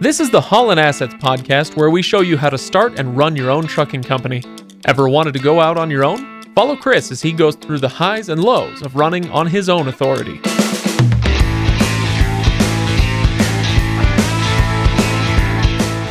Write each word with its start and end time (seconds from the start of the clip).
This 0.00 0.18
is 0.18 0.30
the 0.30 0.40
Holland 0.40 0.80
Assets 0.80 1.12
podcast 1.12 1.76
where 1.76 1.90
we 1.90 2.00
show 2.00 2.22
you 2.22 2.38
how 2.38 2.48
to 2.48 2.56
start 2.56 2.98
and 2.98 3.18
run 3.18 3.36
your 3.36 3.50
own 3.50 3.66
trucking 3.66 4.02
company. 4.02 4.42
Ever 4.86 5.10
wanted 5.10 5.34
to 5.34 5.40
go 5.40 5.60
out 5.60 5.76
on 5.76 5.90
your 5.90 6.06
own? 6.06 6.42
Follow 6.54 6.74
Chris 6.74 7.10
as 7.12 7.20
he 7.20 7.32
goes 7.32 7.54
through 7.54 7.80
the 7.80 7.88
highs 7.90 8.30
and 8.30 8.42
lows 8.42 8.80
of 8.80 8.96
running 8.96 9.28
on 9.28 9.46
his 9.46 9.68
own 9.68 9.88
authority. 9.88 10.40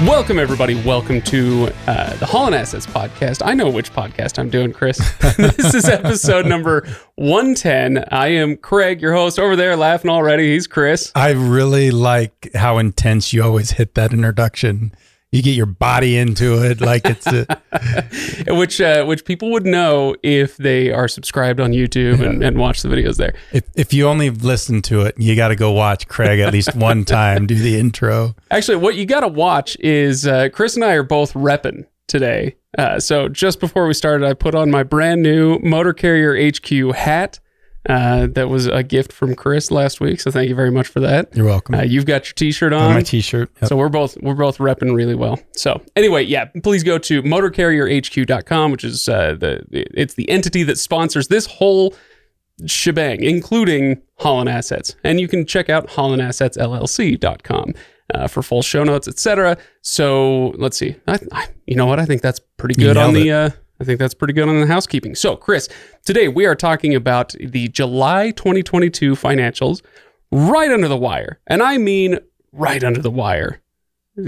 Welcome, 0.06 0.40
everybody. 0.40 0.76
Welcome 0.76 1.22
to 1.24 1.70
uh, 1.86 2.16
the 2.16 2.26
Holland 2.26 2.56
Assets 2.56 2.86
podcast. 2.86 3.46
I 3.46 3.54
know 3.54 3.70
which 3.70 3.92
podcast 3.92 4.40
I'm 4.40 4.50
doing, 4.50 4.72
Chris. 4.72 4.98
this 5.38 5.74
is 5.74 5.90
episode 5.90 6.46
number 6.46 6.88
110. 7.16 8.06
I 8.10 8.28
am 8.28 8.56
Craig, 8.56 9.02
your 9.02 9.12
host. 9.12 9.38
Over 9.38 9.58
there 9.58 9.76
laughing 9.76 10.10
already. 10.10 10.54
He's 10.54 10.68
Chris. 10.68 11.12
I 11.16 11.32
really 11.32 11.92
like 11.92 12.50
how 12.56 12.78
intense 12.78 13.34
you 13.34 13.44
always 13.44 13.72
hit 13.72 13.96
that 13.96 14.14
introduction. 14.14 14.94
You 15.32 15.44
get 15.44 15.52
your 15.52 15.68
body 15.68 16.18
into 16.18 16.64
it 16.64 16.82
like 16.82 17.04
it's 17.06 17.28
a, 17.28 17.46
which 18.56 18.82
uh, 18.82 19.06
which 19.06 19.26
people 19.26 19.52
would 19.52 19.66
know 19.66 20.16
if 20.24 20.58
they 20.58 20.92
are 20.92 21.08
subscribed 21.08 21.60
on 21.60 21.72
YouTube 21.72 22.26
and, 22.26 22.44
and 22.44 22.58
watch 22.58 22.82
the 22.82 22.90
videos 22.90 23.18
there. 23.18 23.36
if 23.52 23.64
if 23.76 23.94
you 23.94 24.08
only 24.08 24.32
listen 24.32 24.82
to 24.84 25.02
it, 25.02 25.14
you 25.20 25.36
got 25.36 25.50
to 25.50 25.56
go 25.56 25.72
watch 25.72 26.08
Craig 26.08 26.40
at 26.40 26.52
least 26.52 26.76
one 26.76 27.06
time 27.06 27.46
do 27.46 27.54
the 27.56 27.80
intro. 27.80 28.36
Actually, 28.50 28.78
what 28.78 28.96
you 28.96 29.06
got 29.06 29.20
to 29.20 29.28
watch 29.28 29.78
is 29.80 30.26
uh, 30.26 30.50
Chris 30.52 30.76
and 30.76 30.84
I 30.84 30.94
are 30.94 31.04
both 31.04 31.34
repping 31.34 31.86
today. 32.08 32.56
Uh, 32.78 33.00
so 33.00 33.30
just 33.30 33.60
before 33.60 33.88
we 33.88 33.94
started, 33.94 34.28
I 34.28 34.34
put 34.34 34.56
on 34.56 34.72
my 34.72 34.84
brand 34.84 35.22
new 35.22 35.60
Motor 35.60 35.94
Carrier 35.94 36.52
HQ 36.52 36.96
hat. 36.96 37.40
Uh, 37.88 38.28
that 38.28 38.50
was 38.50 38.68
a 38.68 38.84
gift 38.84 39.14
from 39.14 39.36
Chris 39.36 39.72
last 39.72 40.02
week, 40.02 40.20
so 40.20 40.32
thank 40.32 40.50
you 40.50 40.56
very 40.56 40.70
much 40.70 40.88
for 40.88 41.00
that. 41.00 41.34
You're 41.36 41.46
welcome. 41.46 41.76
Uh, 41.76 41.82
you've 41.84 42.06
got 42.06 42.26
your 42.26 42.34
T-shirt 42.34 42.74
On 42.74 42.94
my 42.94 43.02
t-shirt. 43.02 43.50
Yep. 43.62 43.70
so 43.70 43.78
we're 43.78 43.90
both 43.90 44.18
we're 44.22 44.34
both 44.36 44.58
repping 44.58 44.94
really 44.94 45.16
well. 45.16 45.40
So 45.54 45.82
anyway, 45.96 46.24
yeah, 46.24 46.46
please 46.62 46.84
go 46.84 46.98
to 46.98 47.24
motorcarrierhq.com, 47.24 48.72
which 48.72 48.84
is 48.84 49.08
uh, 49.08 49.36
the 49.40 49.64
it's 49.72 50.16
the 50.16 50.30
entity 50.30 50.64
that 50.64 50.78
sponsors 50.78 51.30
this 51.30 51.46
whole 51.46 51.96
shebang, 52.66 53.24
including 53.24 54.02
Holland 54.20 54.50
Assets, 54.50 54.96
and 55.04 55.20
you 55.22 55.30
can 55.30 55.46
check 55.46 55.70
out 55.70 55.88
hollandassetsllc.com 55.88 57.74
uh, 58.14 58.28
for 58.28 58.44
full 58.44 58.62
show 58.62 58.84
notes, 58.84 59.08
etc. 59.08 59.58
So 59.82 60.54
let's 60.58 60.78
see, 60.78 60.96
I, 61.08 61.20
I, 61.32 61.48
you 61.66 61.76
know 61.76 61.86
what? 61.86 62.00
I 62.00 62.06
think 62.06 62.22
that's 62.22 62.42
pretty 62.58 62.76
good 62.76 62.98
on 62.98 63.14
nailed 63.14 63.52
the. 63.52 63.54
I 63.80 63.86
think 63.86 64.00
that's 64.00 64.14
pretty 64.14 64.34
good 64.34 64.48
on 64.50 64.60
the 64.60 64.68
housekeeping. 64.68 65.16
So, 65.16 65.36
Chris, 65.36 65.70
today 66.06 66.28
we 66.28 66.46
are 66.46 66.56
talking 66.56 66.96
about 66.96 67.34
the 67.40 67.68
July 67.70 68.32
2022 68.32 69.14
financials 69.16 69.82
right 70.32 70.72
under 70.72 70.88
the 70.88 70.98
wire. 70.98 71.40
And 71.48 71.64
I 71.64 71.78
mean 71.78 72.20
right 72.52 72.84
under 72.84 73.02
the 73.02 73.12
wire. 73.12 73.62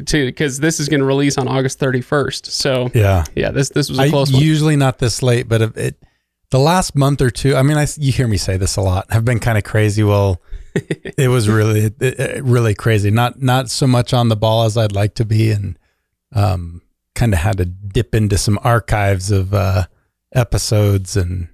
Too 0.05 0.27
because 0.27 0.59
this 0.61 0.79
is 0.79 0.87
going 0.87 1.01
to 1.01 1.05
release 1.05 1.37
on 1.37 1.49
August 1.49 1.77
31st. 1.79 2.45
So, 2.45 2.89
yeah. 2.93 3.25
yeah, 3.35 3.51
this 3.51 3.69
this 3.69 3.89
was 3.89 3.99
a 3.99 4.03
I 4.03 4.09
close 4.09 4.31
one. 4.31 4.41
usually 4.41 4.77
not 4.77 4.99
this 4.99 5.21
late, 5.21 5.49
but 5.49 5.61
it, 5.61 5.77
it 5.77 6.03
the 6.49 6.59
last 6.59 6.95
month 6.95 7.21
or 7.21 7.29
two. 7.29 7.57
I 7.57 7.61
mean, 7.61 7.75
I 7.77 7.85
you 7.97 8.13
hear 8.13 8.27
me 8.27 8.37
say 8.37 8.55
this 8.55 8.77
a 8.77 8.81
lot. 8.81 9.05
I've 9.09 9.25
been 9.25 9.39
kind 9.39 9.57
of 9.57 9.65
crazy. 9.65 10.01
Well, 10.03 10.41
it 10.75 11.27
was 11.29 11.49
really 11.49 11.87
it, 11.87 12.01
it- 12.01 12.43
really 12.45 12.73
crazy. 12.73 13.11
Not 13.11 13.41
not 13.41 13.69
so 13.69 13.85
much 13.85 14.13
on 14.13 14.29
the 14.29 14.37
ball 14.37 14.63
as 14.63 14.77
I'd 14.77 14.93
like 14.93 15.13
to 15.15 15.25
be, 15.25 15.51
and 15.51 15.77
um, 16.33 16.81
kind 17.21 17.33
of 17.33 17.39
had 17.39 17.57
to 17.59 17.65
dip 17.65 18.15
into 18.15 18.35
some 18.35 18.57
archives 18.63 19.29
of 19.29 19.53
uh, 19.53 19.85
episodes 20.33 21.15
and 21.15 21.47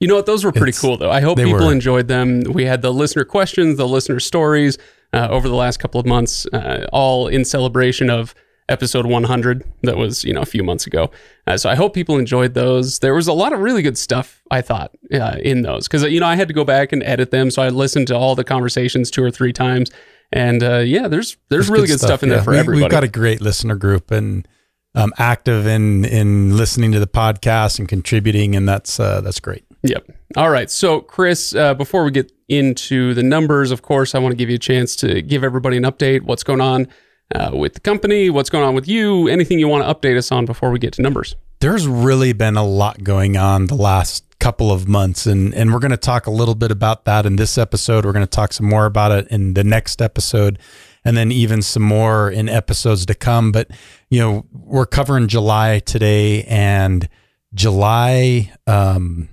You 0.00 0.08
know 0.08 0.16
what? 0.16 0.26
Those 0.26 0.42
were 0.44 0.50
pretty 0.50 0.70
It's- 0.70 0.80
cool, 0.80 0.96
though. 0.96 1.12
I 1.12 1.20
hope 1.20 1.38
people 1.38 1.52
were. 1.66 1.72
enjoyed 1.72 2.08
them. 2.08 2.42
We 2.42 2.64
had 2.64 2.82
the 2.82 2.92
listener 2.92 3.24
questions, 3.24 3.76
the 3.76 3.86
listener 3.86 4.18
stories 4.18 4.78
uh, 5.12 5.28
over 5.30 5.48
the 5.48 5.54
last 5.54 5.76
couple 5.78 6.00
of 6.00 6.06
months, 6.06 6.44
uh, 6.52 6.86
all 6.92 7.28
in 7.28 7.44
celebration 7.44 8.10
of 8.10 8.34
episode 8.68 9.06
100 9.06 9.62
that 9.82 9.96
was, 9.96 10.24
you 10.24 10.32
know, 10.32 10.40
a 10.40 10.46
few 10.46 10.64
months 10.64 10.86
ago. 10.88 11.10
Uh, 11.46 11.56
so 11.56 11.70
I 11.70 11.76
hope 11.76 11.92
people 11.94 12.18
enjoyed 12.18 12.54
those. 12.54 12.98
There 12.98 13.14
was 13.14 13.28
a 13.28 13.32
lot 13.32 13.52
of 13.52 13.60
really 13.60 13.82
good 13.82 13.98
stuff, 13.98 14.42
I 14.50 14.60
thought, 14.60 14.90
uh, 15.14 15.36
in 15.40 15.62
those. 15.62 15.86
Because, 15.86 16.02
you 16.04 16.18
know, 16.18 16.26
I 16.26 16.34
had 16.34 16.48
to 16.48 16.54
go 16.54 16.64
back 16.64 16.92
and 16.92 17.02
edit 17.04 17.30
them. 17.30 17.50
So 17.52 17.62
I 17.62 17.68
listened 17.68 18.06
to 18.08 18.16
all 18.16 18.34
the 18.34 18.44
conversations 18.44 19.08
two 19.10 19.22
or 19.22 19.30
three 19.30 19.52
times. 19.52 19.90
And 20.32 20.62
uh, 20.64 20.78
yeah, 20.78 21.06
there's 21.08 21.36
there's 21.48 21.68
really 21.68 21.86
good 21.88 22.00
stuff, 22.00 22.22
in 22.24 22.28
there 22.28 22.42
for 22.42 22.52
we, 22.52 22.58
everybody. 22.58 22.82
We've 22.84 22.90
got 22.90 23.04
a 23.04 23.08
great 23.08 23.40
listener 23.40 23.74
group 23.76 24.10
and 24.12 24.46
um, 24.94 25.12
active 25.18 25.66
in 25.66 26.04
in 26.04 26.56
listening 26.56 26.92
to 26.92 27.00
the 27.00 27.06
podcast 27.06 27.78
and 27.78 27.88
contributing, 27.88 28.56
and 28.56 28.68
that's 28.68 28.98
uh, 28.98 29.20
that's 29.20 29.40
great. 29.40 29.64
Yep. 29.82 30.10
All 30.36 30.50
right. 30.50 30.70
So, 30.70 31.00
Chris, 31.00 31.54
uh, 31.54 31.74
before 31.74 32.04
we 32.04 32.10
get 32.10 32.32
into 32.48 33.14
the 33.14 33.22
numbers, 33.22 33.70
of 33.70 33.82
course, 33.82 34.14
I 34.14 34.18
want 34.18 34.32
to 34.32 34.36
give 34.36 34.50
you 34.50 34.56
a 34.56 34.58
chance 34.58 34.94
to 34.96 35.22
give 35.22 35.42
everybody 35.42 35.76
an 35.76 35.84
update. 35.84 36.22
What's 36.22 36.42
going 36.44 36.60
on 36.60 36.88
uh, 37.34 37.50
with 37.54 37.74
the 37.74 37.80
company? 37.80 38.30
What's 38.30 38.50
going 38.50 38.64
on 38.64 38.74
with 38.74 38.88
you? 38.88 39.28
Anything 39.28 39.58
you 39.58 39.68
want 39.68 39.84
to 39.84 39.94
update 39.94 40.18
us 40.18 40.30
on 40.30 40.44
before 40.44 40.70
we 40.70 40.78
get 40.78 40.92
to 40.94 41.02
numbers? 41.02 41.34
There's 41.60 41.86
really 41.86 42.32
been 42.32 42.56
a 42.56 42.64
lot 42.64 43.02
going 43.04 43.36
on 43.36 43.66
the 43.66 43.74
last 43.74 44.24
couple 44.38 44.72
of 44.72 44.88
months, 44.88 45.26
and 45.26 45.54
and 45.54 45.72
we're 45.72 45.78
going 45.78 45.90
to 45.90 45.96
talk 45.96 46.26
a 46.26 46.30
little 46.30 46.54
bit 46.54 46.70
about 46.70 47.04
that 47.04 47.26
in 47.26 47.36
this 47.36 47.56
episode. 47.56 48.04
We're 48.04 48.12
going 48.12 48.26
to 48.26 48.30
talk 48.30 48.52
some 48.52 48.66
more 48.66 48.86
about 48.86 49.12
it 49.12 49.28
in 49.28 49.54
the 49.54 49.64
next 49.64 50.02
episode, 50.02 50.58
and 51.04 51.16
then 51.16 51.32
even 51.32 51.62
some 51.62 51.82
more 51.82 52.30
in 52.30 52.48
episodes 52.48 53.06
to 53.06 53.14
come. 53.14 53.52
But 53.52 53.70
you 54.08 54.20
know, 54.20 54.46
we're 54.52 54.86
covering 54.86 55.28
July 55.28 55.80
today, 55.80 56.44
and 56.44 57.08
July 57.54 58.52
um, 58.66 59.28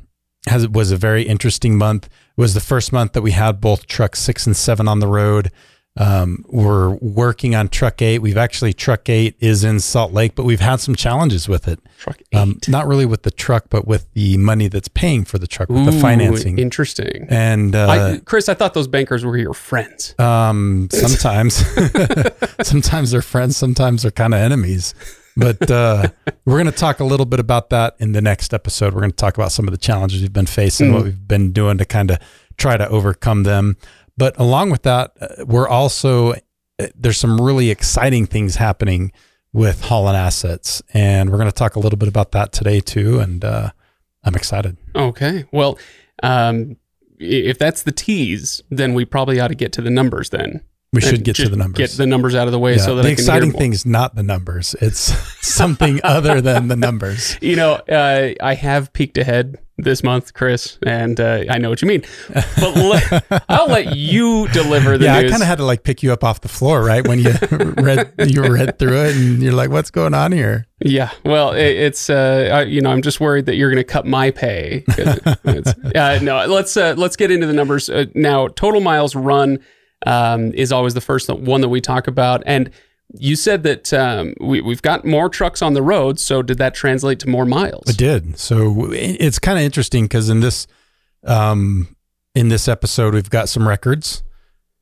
has 0.47 0.67
was 0.67 0.91
a 0.91 0.97
very 0.97 1.23
interesting 1.23 1.77
month. 1.77 2.06
It 2.06 2.41
was 2.41 2.53
the 2.53 2.59
first 2.61 2.91
month 2.91 3.13
that 3.13 3.22
we 3.22 3.31
had 3.31 3.61
both 3.61 3.88
truck 3.88 4.16
six 4.16 4.45
and 4.45 4.56
seven 4.56 4.88
on 4.88 5.00
the 5.00 5.07
road. 5.07 5.51
Um, 5.97 6.45
we're 6.47 6.95
working 6.95 7.55
on 7.55 7.69
truck 7.69 8.01
eight. 8.01 8.19
We've 8.19 8.37
actually 8.37 8.73
truck 8.73 9.09
eight 9.09 9.35
is 9.39 9.63
in 9.63 9.79
Salt 9.79 10.13
Lake, 10.13 10.35
but 10.35 10.43
we've 10.43 10.59
had 10.59 10.79
some 10.79 10.95
challenges 10.95 11.47
with 11.49 11.67
it. 11.67 11.79
Truck 11.99 12.21
eight. 12.31 12.37
Um, 12.37 12.59
not 12.67 12.87
really 12.87 13.05
with 13.05 13.23
the 13.23 13.31
truck, 13.31 13.65
but 13.69 13.87
with 13.87 14.11
the 14.13 14.37
money 14.37 14.67
that's 14.67 14.87
paying 14.87 15.25
for 15.25 15.37
the 15.39 15.47
truck, 15.47 15.69
with 15.69 15.85
the 15.85 15.91
financing. 15.91 16.59
Interesting. 16.59 17.25
and 17.29 17.75
uh, 17.75 17.87
I, 17.87 18.21
Chris, 18.25 18.47
I 18.49 18.53
thought 18.53 18.73
those 18.73 18.87
bankers 18.87 19.25
were 19.25 19.37
your 19.37 19.53
friends. 19.53 20.13
um, 20.19 20.87
sometimes, 20.91 21.63
sometimes 22.61 23.11
they're 23.11 23.21
friends, 23.21 23.57
sometimes 23.57 24.03
they're 24.03 24.11
kind 24.11 24.33
of 24.33 24.39
enemies. 24.39 24.93
But 25.35 25.69
uh, 25.69 26.09
we're 26.45 26.55
going 26.55 26.65
to 26.65 26.71
talk 26.71 26.99
a 26.99 27.03
little 27.03 27.27
bit 27.27 27.39
about 27.39 27.69
that 27.69 27.95
in 27.99 28.13
the 28.13 28.21
next 28.21 28.55
episode. 28.55 28.95
We're 28.95 29.01
going 29.01 29.11
to 29.11 29.15
talk 29.17 29.37
about 29.37 29.51
some 29.51 29.67
of 29.67 29.71
the 29.71 29.77
challenges 29.77 30.21
we've 30.21 30.33
been 30.33 30.47
facing, 30.47 30.91
what 30.91 31.03
we've 31.03 31.27
been 31.27 31.51
doing 31.51 31.77
to 31.77 31.85
kind 31.85 32.09
of 32.09 32.17
try 32.57 32.75
to 32.75 32.89
overcome 32.89 33.43
them. 33.43 33.77
But 34.17 34.38
along 34.39 34.72
with 34.72 34.83
that, 34.83 35.11
uh, 35.22 35.45
we're 35.45 35.67
also 35.67 36.33
uh, 36.79 36.88
there's 36.95 37.17
some 37.17 37.39
really 37.39 37.69
exciting 37.69 38.25
things 38.25 38.55
happening 38.55 39.11
with 39.53 39.81
Holland 39.81 40.17
Assets, 40.17 40.81
and 40.94 41.29
we're 41.29 41.38
going 41.38 41.50
to 41.50 41.55
talk 41.55 41.75
a 41.75 41.79
little 41.79 41.97
bit 41.97 42.09
about 42.09 42.31
that 42.31 42.51
today 42.51 42.79
too. 42.79 43.19
And 43.19 43.44
uh, 43.44 43.72
I'm 44.23 44.35
excited. 44.35 44.77
Okay. 44.95 45.45
Well, 45.51 45.79
um, 46.23 46.77
if 47.19 47.57
that's 47.57 47.83
the 47.83 47.91
tease, 47.91 48.61
then 48.69 48.94
we 48.94 49.06
probably 49.06 49.39
ought 49.39 49.47
to 49.47 49.56
get 49.56 49.72
to 49.73 49.81
the 49.81 49.89
numbers 49.89 50.29
then. 50.29 50.61
We 50.94 51.01
should 51.01 51.23
get 51.23 51.35
to 51.35 51.50
the 51.50 51.57
numbers. 51.57 51.77
Get 51.77 51.97
the 51.97 52.07
numbers 52.07 52.33
out 52.33 52.47
of 52.47 52.53
the 52.53 52.59
way 52.59 52.75
Yeah, 52.75 52.81
so 52.81 52.95
that 52.95 53.01
the 53.01 53.09
I 53.09 53.16
can 53.16 53.19
exciting 53.19 53.51
thing's 53.51 53.85
not 53.85 54.16
the 54.16 54.23
numbers; 54.23 54.73
it's 54.79 55.01
something 55.45 56.00
other 56.03 56.39
than 56.39 56.69
the 56.69 56.77
numbers. 56.77 57.38
You 57.41 57.56
know, 57.56 57.73
uh, 57.73 58.33
I 58.41 58.53
have 58.53 58.94
peeked 58.94 59.17
ahead 59.17 59.59
this 59.77 60.03
month, 60.03 60.33
Chris, 60.33 60.77
and 60.85 61.19
uh, 61.19 61.43
I 61.49 61.57
know 61.59 61.69
what 61.69 61.81
you 61.81 61.88
mean. 61.88 62.03
But 62.33 62.75
let, 62.75 63.43
I'll 63.49 63.67
let 63.67 63.95
you 63.95 64.47
deliver 64.49 64.97
the 64.97 65.05
yeah, 65.05 65.21
news. 65.21 65.31
I 65.31 65.33
kind 65.33 65.43
of 65.43 65.47
had 65.47 65.59
to 65.59 65.65
like 65.65 65.83
pick 65.83 66.01
you 66.01 66.11
up 66.11 66.23
off 66.23 66.41
the 66.41 66.47
floor, 66.47 66.83
right? 66.83 67.07
When 67.07 67.19
you 67.19 67.31
read 67.77 68.13
you 68.27 68.43
read 68.43 68.79
through 68.79 69.05
it, 69.05 69.15
and 69.15 69.41
you're 69.41 69.53
like, 69.53 69.69
"What's 69.69 69.91
going 69.91 70.13
on 70.13 70.31
here?" 70.31 70.67
yeah, 70.79 71.11
well, 71.25 71.53
it, 71.53 71.65
it's 71.65 72.09
uh, 72.09 72.49
I, 72.53 72.61
you 72.63 72.81
know, 72.81 72.91
I'm 72.91 73.01
just 73.01 73.19
worried 73.19 73.45
that 73.45 73.55
you're 73.55 73.69
going 73.69 73.83
to 73.83 73.91
cut 73.91 74.05
my 74.05 74.31
pay. 74.31 74.83
it's- 74.97 75.75
uh, 75.95 76.19
no, 76.21 76.45
let's 76.45 76.75
uh, 76.75 76.95
let's 76.97 77.15
get 77.15 77.31
into 77.31 77.47
the 77.47 77.53
numbers 77.53 77.89
uh, 77.89 78.05
now. 78.15 78.47
Total 78.47 78.81
miles 78.81 79.15
run 79.15 79.59
um, 80.05 80.53
is 80.53 80.71
always 80.71 80.94
the 80.94 81.01
first 81.01 81.29
one 81.29 81.61
that 81.61 81.69
we 81.69 81.81
talk 81.81 82.07
about, 82.07 82.44
and 82.45 82.71
you 83.13 83.35
said 83.35 83.63
that 83.63 83.94
um, 83.94 84.33
we, 84.42 84.59
we've 84.62 84.81
got 84.81 85.06
more 85.06 85.30
trucks 85.30 85.62
on 85.62 85.74
the 85.74 85.81
road. 85.81 86.19
So 86.19 86.42
did 86.42 86.57
that 86.57 86.74
translate 86.75 87.19
to 87.21 87.30
more 87.30 87.45
miles? 87.45 87.89
It 87.89 87.98
did. 87.98 88.38
So 88.38 88.92
it's 88.92 89.39
kind 89.39 89.57
of 89.57 89.63
interesting 89.63 90.06
because 90.06 90.30
in 90.30 90.42
this 90.42 90.68
um, 91.24 91.95
in 92.36 92.50
this 92.50 92.68
episode, 92.68 93.13
we've 93.13 93.30
got 93.30 93.50
some 93.50 93.68
records, 93.68 94.24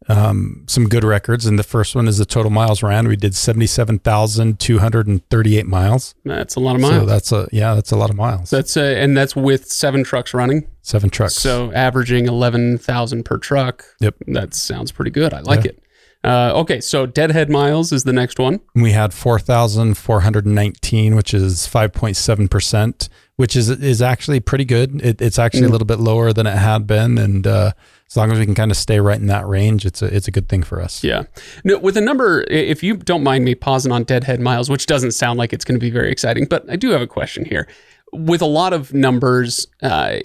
um, 0.08 0.66
some 0.68 0.88
good 0.90 1.04
records, 1.04 1.46
and 1.46 1.58
the 1.58 1.64
first 1.64 1.96
one 1.96 2.08
is 2.08 2.18
the 2.18 2.26
total 2.26 2.52
miles 2.52 2.84
ran. 2.84 3.08
We 3.08 3.16
did 3.16 3.34
seventy 3.36 3.68
seven 3.68 4.00
thousand 4.00 4.60
two 4.60 4.80
hundred 4.80 5.08
and 5.08 5.28
thirty 5.30 5.58
eight 5.58 5.66
miles. 5.68 6.14
That's 6.26 6.56
a 6.56 6.60
lot 6.60 6.76
of 6.76 6.82
miles. 6.82 6.96
So 6.96 7.06
that's 7.06 7.32
a 7.32 7.48
yeah, 7.52 7.74
that's 7.76 7.92
a 7.92 7.96
lot 7.96 8.10
of 8.10 8.16
miles. 8.16 8.50
that's 8.50 8.76
uh, 8.76 8.82
and 8.82 9.16
that's 9.16 9.36
with 9.36 9.68
seven 9.72 10.04
trucks 10.04 10.34
running. 10.34 10.68
Seven 10.82 11.10
trucks. 11.10 11.36
So 11.36 11.72
averaging 11.74 12.28
eleven 12.28 12.78
thousand 12.78 13.24
per 13.24 13.38
truck. 13.38 13.86
Yep. 14.02 14.16
That 14.28 14.54
sounds 14.54 14.92
pretty 14.92 15.12
good. 15.12 15.34
I 15.34 15.40
like 15.42 15.64
Yeah. 15.64 15.72
it. 15.72 15.82
Uh, 16.26 16.52
okay, 16.56 16.82
so 16.82 17.06
deadhead 17.06 17.50
miles 17.50 17.92
is 17.92 18.04
the 18.04 18.14
next 18.14 18.40
one. 18.40 18.60
we 18.74 18.92
had 18.92 19.14
4,419, 19.14 21.16
which 21.16 21.34
is 21.34 21.68
5.7%, 21.68 23.10
which 23.36 23.56
is 23.56 23.70
is 23.70 24.02
actually 24.02 24.40
pretty 24.40 24.66
good. 24.66 25.02
It, 25.04 25.22
it's 25.22 25.40
actually 25.40 25.66
a 25.66 25.68
Mm. 25.68 25.72
little 25.72 25.88
bit 25.88 26.00
lower 26.00 26.34
than 26.34 26.48
it 26.48 26.58
had 26.58 26.88
been. 26.88 27.18
And 27.18 27.46
uh, 27.46 27.72
as 28.10 28.18
long 28.18 28.32
as 28.32 28.40
we 28.40 28.46
can 28.46 28.56
kind 28.56 28.72
of 28.72 28.78
stay 28.78 29.00
right 29.00 29.20
in 29.20 29.28
that 29.28 29.48
range, 29.48 29.86
it's 29.86 30.02
a 30.02 30.06
it's 30.06 30.28
a 30.28 30.32
good 30.32 30.50
thing 30.50 30.64
for 30.64 30.82
us. 30.82 31.04
Yeah. 31.04 31.24
No, 31.64 31.78
with 31.78 31.98
a 31.98 32.02
number, 32.02 32.44
if 32.50 32.84
you 32.84 32.98
don't 32.98 33.24
mind 33.24 33.46
me 33.46 33.56
pausing 33.56 33.92
on 33.92 34.04
deadhead 34.04 34.40
miles, 34.40 34.70
which 34.70 34.86
doesn't 34.86 35.12
sound 35.12 35.38
like 35.38 35.54
it's 35.54 35.66
going 35.66 35.80
to 35.80 35.84
be 35.86 35.92
very 35.92 36.12
exciting, 36.12 36.46
but 36.50 36.66
I 36.70 36.76
do 36.76 36.90
have 36.92 37.02
a 37.02 37.08
question 37.08 37.46
here. 37.46 37.68
With 38.14 38.42
a 38.42 38.46
lot 38.48 38.72
of 38.72 38.94
numbers, 38.94 39.68
uh, 39.84 40.20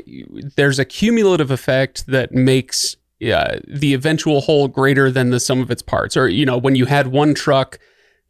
there's 0.57 0.79
a 0.79 0.85
cumulative 0.85 1.51
effect 1.51 2.07
that 2.07 2.33
makes 2.33 2.97
uh, 3.23 3.59
the 3.67 3.95
eventual 3.95 4.41
whole 4.43 4.69
greater 4.69 5.11
than 5.11 5.31
the 5.31 5.41
sum 5.41 5.61
of 5.61 5.71
its 5.71 5.83
parts. 5.83 6.17
Or, 6.17 6.29
you 6.29 6.47
know, 6.47 6.57
when 6.59 6.75
you 6.75 6.87
had 6.87 7.09
one 7.09 7.35
truck, 7.35 7.79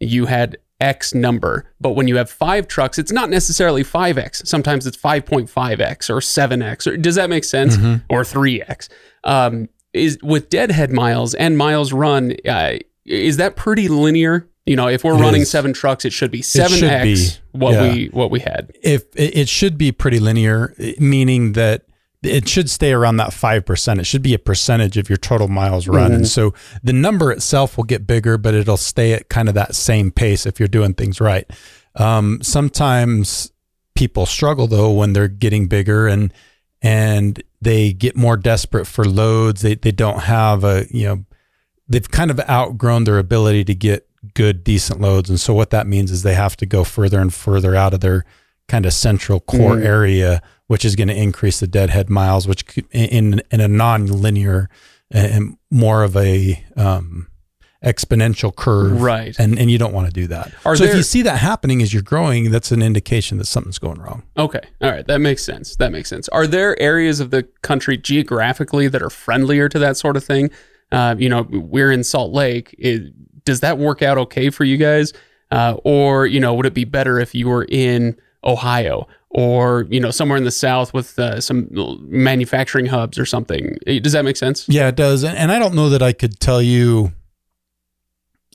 you 0.01 0.27
had 0.27 0.57
X 0.81 1.15
number. 1.15 1.67
But 1.81 1.91
when 1.93 2.09
you 2.09 2.17
have 2.17 2.31
five 2.31 2.67
trucks, 2.67 2.99
it's 2.99 3.13
not 3.13 3.31
necessarily 3.31 3.85
5X. 3.85 4.47
Sometimes 4.47 4.87
it's 4.87 4.97
5.5X 4.97 6.11
or 6.11 6.17
7X. 6.21 6.87
Or 6.87 6.97
does 6.97 7.15
that 7.17 7.31
make 7.31 7.45
sense? 7.45 7.77
Or 8.09 8.23
3X. 8.23 8.89
Um, 9.25 9.69
is 9.93 10.19
with 10.23 10.49
deadhead 10.49 10.91
miles 10.93 11.35
and 11.35 11.59
miles 11.59 11.93
run, 11.93 12.37
uh, 12.49 12.75
is 13.05 13.37
that 13.39 13.57
pretty 13.57 13.89
linear? 13.89 14.47
You 14.67 14.77
know, 14.77 14.87
if 14.89 15.03
we're 15.03 15.17
It 15.17 15.21
running 15.21 15.43
is. 15.43 15.51
seven 15.51 15.73
trucks, 15.73 16.05
it 16.05 16.13
should 16.13 16.31
be 16.31 16.43
7X 16.43 17.03
be, 17.03 17.59
what 17.59 17.73
yeah. 17.73 17.83
we 17.93 18.07
what 18.13 18.31
we 18.31 18.39
had. 18.41 18.71
If 18.83 19.03
it, 19.17 19.37
it 19.37 19.49
should 19.49 19.77
be 19.77 19.91
pretty 19.91 20.21
linear, 20.21 20.75
meaning 20.99 21.55
that 21.55 21.87
it 22.23 22.49
should 22.49 22.69
stay 22.69 22.93
around 22.93 23.17
that 23.17 23.33
five 23.33 23.65
percent. 23.65 23.99
It 24.01 24.05
should 24.05 24.23
be 24.23 24.35
a 24.35 24.39
percentage 24.39 24.97
of 24.97 25.09
your 25.09 25.17
total 25.17 25.49
miles 25.49 25.89
run, 25.89 26.13
and 26.13 26.29
so 26.29 26.53
the 26.83 26.93
number 26.93 27.33
itself 27.33 27.77
will 27.77 27.85
get 27.85 28.07
bigger, 28.07 28.37
but 28.39 28.55
it'll 28.55 28.77
stay 28.77 29.13
at 29.15 29.29
kind 29.29 29.49
of 29.49 29.55
that 29.55 29.75
same 29.75 30.11
pace 30.11 30.45
if 30.47 30.59
you're 30.61 30.69
doing 30.69 30.95
things 30.95 31.21
right. 31.21 31.49
Um, 31.97 32.39
sometimes 32.43 33.53
people 33.95 34.25
struggle 34.27 34.67
though 34.67 34.93
when 34.93 35.13
they're 35.13 35.29
getting 35.29 35.67
bigger 35.67 36.07
and 36.07 36.33
and 36.83 37.43
they 37.61 37.93
get 37.93 38.17
more 38.17 38.37
desperate 38.37 38.87
for 38.87 39.05
loads. 39.05 39.63
They 39.63 39.75
they 39.75 39.93
don't 39.93 40.21
have 40.21 40.63
a 40.65 40.87
you 40.91 41.07
know 41.07 41.25
they've 41.89 42.11
kind 42.11 42.31
of 42.31 42.39
outgrown 42.49 43.05
their 43.05 43.19
ability 43.19 43.65
to 43.65 43.75
get 43.75 44.07
good 44.35 44.63
decent 44.63 45.01
loads, 45.01 45.31
and 45.31 45.41
so 45.41 45.55
what 45.55 45.71
that 45.71 45.87
means 45.87 46.11
is 46.11 46.23
they 46.23 46.35
have 46.35 46.57
to 46.59 46.67
go 46.67 46.85
further 46.85 47.19
and 47.21 47.33
further 47.33 47.75
out 47.75 47.95
of 47.95 48.01
their 48.01 48.25
kind 48.69 48.85
of 48.87 48.93
central 48.93 49.41
core 49.41 49.77
Mm. 49.77 49.85
area, 49.85 50.43
which 50.71 50.85
is 50.85 50.95
going 50.95 51.09
to 51.09 51.17
increase 51.17 51.59
the 51.59 51.67
deadhead 51.67 52.09
miles, 52.09 52.47
which 52.47 52.79
in 52.93 53.43
in 53.51 53.61
a 53.61 53.67
non-linear 53.67 54.71
and 55.11 55.57
more 55.69 56.05
of 56.05 56.17
a 56.17 56.65
um, 56.77 57.27
exponential 57.85 58.55
curve, 58.55 59.03
Right. 59.03 59.37
And 59.37 59.59
and 59.59 59.69
you 59.69 59.79
don't 59.79 59.93
want 59.93 60.07
to 60.07 60.13
do 60.13 60.29
that. 60.29 60.53
Are 60.65 60.77
so 60.77 60.85
if 60.85 60.95
you 60.95 61.03
see 61.03 61.23
that 61.23 61.39
happening 61.39 61.83
as 61.83 61.93
you're 61.93 62.05
growing, 62.05 62.53
that's 62.53 62.71
an 62.71 62.83
indication 62.83 63.39
that 63.39 63.47
something's 63.47 63.81
going 63.81 64.01
wrong. 64.01 64.23
Okay. 64.37 64.61
All 64.81 64.93
right. 64.93 65.05
That 65.05 65.19
makes 65.19 65.43
sense. 65.43 65.75
That 65.75 65.91
makes 65.91 66.09
sense. 66.09 66.29
Are 66.29 66.47
there 66.47 66.81
areas 66.81 67.19
of 67.19 67.33
the 67.33 67.49
country 67.63 67.97
geographically 67.97 68.87
that 68.87 69.03
are 69.03 69.11
friendlier 69.11 69.69
to 69.69 69.79
that 69.81 69.97
sort 69.97 70.17
of 70.17 70.23
thing? 70.23 70.51
Uh, 70.93 71.17
you 71.19 71.29
know, 71.29 71.49
we're 71.51 71.91
in 71.91 72.05
Salt 72.05 72.33
Lake. 72.33 72.77
Is, 72.79 73.11
does 73.45 73.59
that 73.59 73.79
work 73.79 74.03
out 74.03 74.19
okay 74.19 74.51
for 74.51 74.63
you 74.63 74.77
guys? 74.77 75.13
Uh, 75.51 75.79
or, 75.83 76.27
you 76.27 76.39
know, 76.39 76.55
would 76.55 76.67
it 76.67 76.75
be 76.75 76.85
better 76.85 77.19
if 77.19 77.35
you 77.35 77.49
were 77.49 77.67
in 77.69 78.17
Ohio 78.45 79.09
or, 79.31 79.87
you 79.89 80.01
know, 80.01 80.11
somewhere 80.11 80.37
in 80.37 80.45
the 80.45 80.51
South 80.51 80.93
with 80.93 81.19
uh, 81.19 81.41
some 81.41 81.69
manufacturing 82.09 82.87
hubs 82.87 83.19
or 83.19 83.25
something? 83.25 83.79
Eh, 83.87 84.01
Does 84.01 84.13
that 84.13 84.25
make 84.25 84.37
sense? 84.37 84.69
Yeah, 84.69 84.89
it 84.89 84.97
does. 84.97 85.23
And, 85.25 85.37
and 85.39 85.53
I 85.53 85.59
don't 85.59 85.75
know 85.75 85.89
that 85.91 86.03
I 86.03 86.13
could 86.13 86.41
tell 86.41 86.61
you 86.61 87.13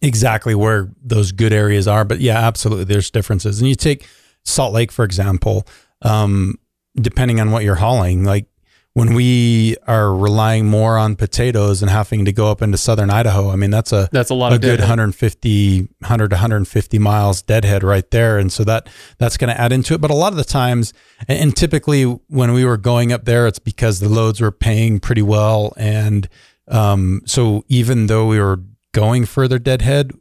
exactly 0.02 0.54
where 0.54 0.92
those 1.02 1.32
good 1.32 1.54
areas 1.54 1.88
are, 1.88 2.04
but 2.06 2.20
yeah, 2.20 2.38
absolutely. 2.38 2.84
There's 2.86 3.10
differences. 3.10 3.60
And 3.60 3.70
you 3.70 3.76
take 3.76 4.08
Salt 4.44 4.74
Lake, 4.74 4.92
for 4.92 5.06
example, 5.06 5.66
um, 6.02 6.60
depending 6.96 7.40
on 7.40 7.52
what 7.52 7.64
you're 7.64 7.76
hauling, 7.76 8.24
like 8.26 8.46
when 8.96 9.14
we 9.14 9.76
are 9.88 10.16
relying 10.16 10.68
more 10.68 10.98
on 10.98 11.18
potatoes 11.18 11.82
and 11.82 11.92
having 11.92 12.24
to 12.24 12.32
go 12.32 12.50
up 12.50 12.62
into 12.62 12.78
southern 12.78 13.10
Idaho, 13.10 13.50
I 13.50 13.58
mean, 13.58 13.70
that's 13.70 13.92
a, 13.92 14.08
That's 14.14 14.30
a 14.30 14.34
lot 14.34 14.54
a 14.54 14.56
of 14.56 14.62
good 14.62 14.78
deadhead. 14.78 14.88
150 14.88 15.82
100 16.00 16.30
to 16.30 16.36
150 16.36 17.00
miles 17.00 17.42
deadhead 17.42 17.84
right 17.84 18.10
there. 18.12 18.38
And 18.38 18.54
so 18.54 18.64
that 18.64 18.88
that's 19.18 19.36
going 19.36 19.54
to 19.54 19.60
add 19.60 19.74
into 19.74 19.96
it. 19.96 20.00
But 20.00 20.12
a 20.12 20.16
lot 20.16 20.32
of 20.32 20.38
the 20.38 20.46
times 20.46 20.94
and, 21.28 21.38
and 21.38 21.58
typically 21.58 22.04
when 22.04 22.54
we 22.54 22.64
were 22.64 22.78
going 22.78 23.12
up 23.12 23.26
there 23.26 23.48
it's 23.48 23.60
because 23.60 24.00
the 24.00 24.08
loads 24.08 24.40
were 24.40 24.54
paying 24.54 25.02
pretty 25.02 25.22
well. 25.22 25.74
And 25.76 26.30
um, 26.70 27.22
so 27.26 27.66
even 27.68 28.08
though 28.08 28.28
we 28.28 28.40
were 28.40 28.62
going 28.94 29.26
further 29.26 29.60
deadhead 29.60 30.14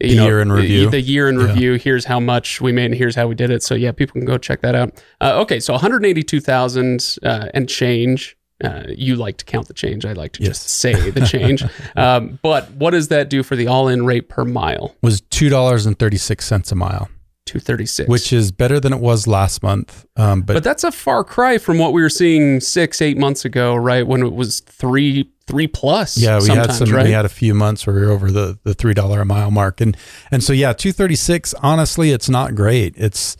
you 0.00 0.10
The 0.10 0.16
know, 0.16 0.24
year 0.26 0.40
in 0.40 0.52
review. 0.52 0.90
The, 0.90 1.00
year 1.00 1.28
in 1.28 1.38
Yeah. 1.38 1.46
review. 1.46 1.74
Here's 1.74 2.04
how 2.04 2.20
much 2.20 2.60
we 2.60 2.70
made 2.72 2.86
and 2.86 2.94
here's 2.94 3.14
how 3.16 3.26
we 3.28 3.34
did 3.34 3.50
it. 3.50 3.62
So 3.62 3.74
yeah, 3.74 3.90
people 3.92 4.12
can 4.14 4.24
go 4.24 4.38
check 4.38 4.60
that 4.62 4.74
out. 4.76 5.02
Uh, 5.20 5.40
okay, 5.42 5.58
so 5.60 5.72
182,000 5.72 7.16
uh, 7.22 7.46
and 7.54 7.68
change. 7.68 8.36
Uh, 8.62 8.82
you 8.88 9.14
like 9.14 9.36
to 9.36 9.44
count 9.44 9.68
the 9.68 9.74
change. 9.74 10.04
I 10.04 10.14
like 10.14 10.32
to 10.32 10.42
Yes. 10.42 10.48
just 10.64 10.68
say 10.68 11.10
the 11.10 11.24
change. 11.26 11.62
um, 11.96 12.38
but 12.42 12.70
what 12.72 12.90
does 12.90 13.08
that 13.08 13.30
do 13.30 13.42
for 13.44 13.54
the 13.54 13.68
all-in 13.68 14.04
rate 14.04 14.28
per 14.28 14.44
mile? 14.44 14.96
Was 15.02 15.20
two 15.20 15.48
dollars 15.48 15.86
and 15.86 15.96
thirty 15.98 16.16
six 16.16 16.44
cents 16.46 16.72
a 16.72 16.74
mile, 16.74 17.08
236. 17.46 18.08
which 18.08 18.32
is 18.32 18.50
better 18.50 18.80
than 18.80 18.92
it 18.92 18.98
was 19.00 19.26
last 19.28 19.62
month. 19.62 20.04
Um, 20.16 20.42
but, 20.42 20.54
but 20.54 20.64
that's 20.64 20.82
a 20.82 20.90
far 20.90 21.22
cry 21.22 21.58
from 21.58 21.78
what 21.78 21.92
we 21.92 22.02
were 22.02 22.08
seeing 22.10 22.60
six, 22.60 23.00
eight 23.00 23.16
months 23.16 23.44
ago, 23.44 23.76
right? 23.76 24.04
When 24.04 24.22
it 24.22 24.32
was 24.34 24.58
three, 24.60 25.30
three 25.46 25.68
plus. 25.68 26.16
yeah, 26.18 26.40
we 26.40 26.48
had 26.48 26.72
some. 26.72 26.90
right? 26.90 27.06
We 27.06 27.12
had 27.12 27.24
a 27.24 27.28
few 27.30 27.54
months 27.54 27.86
where 27.86 27.94
we 27.94 28.02
were 28.02 28.10
over 28.10 28.30
the 28.32 28.58
the 28.64 28.74
three 28.74 28.92
dollar 28.94 29.20
a 29.20 29.24
mile 29.24 29.52
mark, 29.52 29.80
and 29.80 29.96
and 30.32 30.42
so 30.42 30.52
yeah, 30.52 30.72
two 30.72 30.90
thirty 30.90 31.14
six. 31.16 31.54
Honestly, 31.62 32.10
it's 32.10 32.28
not 32.28 32.56
great. 32.56 32.94
It's 32.96 33.36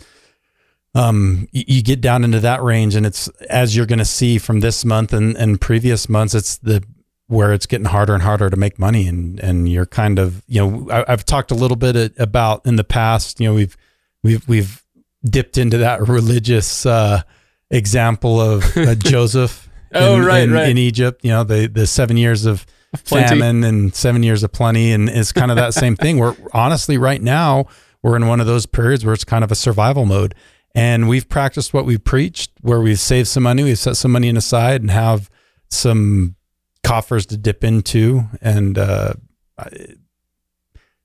um 0.98 1.48
you, 1.52 1.64
you 1.66 1.82
get 1.82 2.00
down 2.00 2.24
into 2.24 2.40
that 2.40 2.62
range, 2.62 2.94
and 2.94 3.06
it's 3.06 3.28
as 3.48 3.76
you're 3.76 3.86
going 3.86 3.98
to 3.98 4.04
see 4.04 4.38
from 4.38 4.60
this 4.60 4.84
month 4.84 5.12
and 5.12 5.36
and 5.36 5.60
previous 5.60 6.08
months, 6.08 6.34
it's 6.34 6.58
the 6.58 6.82
where 7.28 7.52
it's 7.52 7.66
getting 7.66 7.86
harder 7.86 8.14
and 8.14 8.22
harder 8.22 8.50
to 8.50 8.56
make 8.56 8.78
money, 8.78 9.06
and 9.06 9.38
and 9.40 9.68
you're 9.68 9.86
kind 9.86 10.18
of 10.18 10.42
you 10.48 10.60
know 10.60 10.90
I, 10.90 11.12
I've 11.12 11.24
talked 11.24 11.50
a 11.50 11.54
little 11.54 11.76
bit 11.76 12.14
about 12.18 12.66
in 12.66 12.76
the 12.76 12.84
past. 12.84 13.40
You 13.40 13.48
know 13.48 13.54
we've 13.54 13.76
we've 14.22 14.46
we've 14.48 14.82
dipped 15.24 15.56
into 15.58 15.78
that 15.78 16.06
religious 16.08 16.84
uh, 16.84 17.22
example 17.70 18.40
of 18.40 18.76
uh, 18.76 18.94
Joseph. 18.98 19.66
Oh, 19.94 20.16
in, 20.16 20.24
right, 20.24 20.42
in, 20.42 20.52
right. 20.52 20.68
in 20.68 20.78
Egypt, 20.78 21.24
you 21.24 21.30
know 21.30 21.44
the 21.44 21.66
the 21.66 21.86
seven 21.86 22.16
years 22.16 22.44
of 22.44 22.66
plenty. 23.04 23.28
famine 23.28 23.64
and 23.64 23.94
seven 23.94 24.22
years 24.22 24.42
of 24.42 24.52
plenty, 24.52 24.92
and 24.92 25.08
it's 25.08 25.32
kind 25.32 25.50
of 25.50 25.56
that 25.56 25.74
same 25.74 25.96
thing. 25.96 26.18
We're 26.18 26.36
honestly 26.52 26.98
right 26.98 27.22
now 27.22 27.66
we're 28.02 28.16
in 28.16 28.26
one 28.26 28.40
of 28.40 28.46
those 28.46 28.66
periods 28.66 29.04
where 29.04 29.14
it's 29.14 29.24
kind 29.24 29.44
of 29.44 29.50
a 29.50 29.54
survival 29.54 30.06
mode, 30.06 30.34
and 30.78 31.08
we've 31.08 31.28
practiced 31.28 31.74
what 31.74 31.84
we've 31.84 32.02
preached, 32.02 32.52
where 32.60 32.80
we've 32.80 33.00
saved 33.00 33.28
some 33.28 33.42
money, 33.42 33.64
we've 33.64 33.78
set 33.78 33.96
some 33.96 34.12
money 34.12 34.30
aside, 34.30 34.80
and 34.80 34.90
have 34.90 35.28
some 35.70 36.36
coffers 36.84 37.26
to 37.26 37.36
dip 37.36 37.64
into, 37.64 38.22
and 38.40 38.78
uh, 38.78 39.14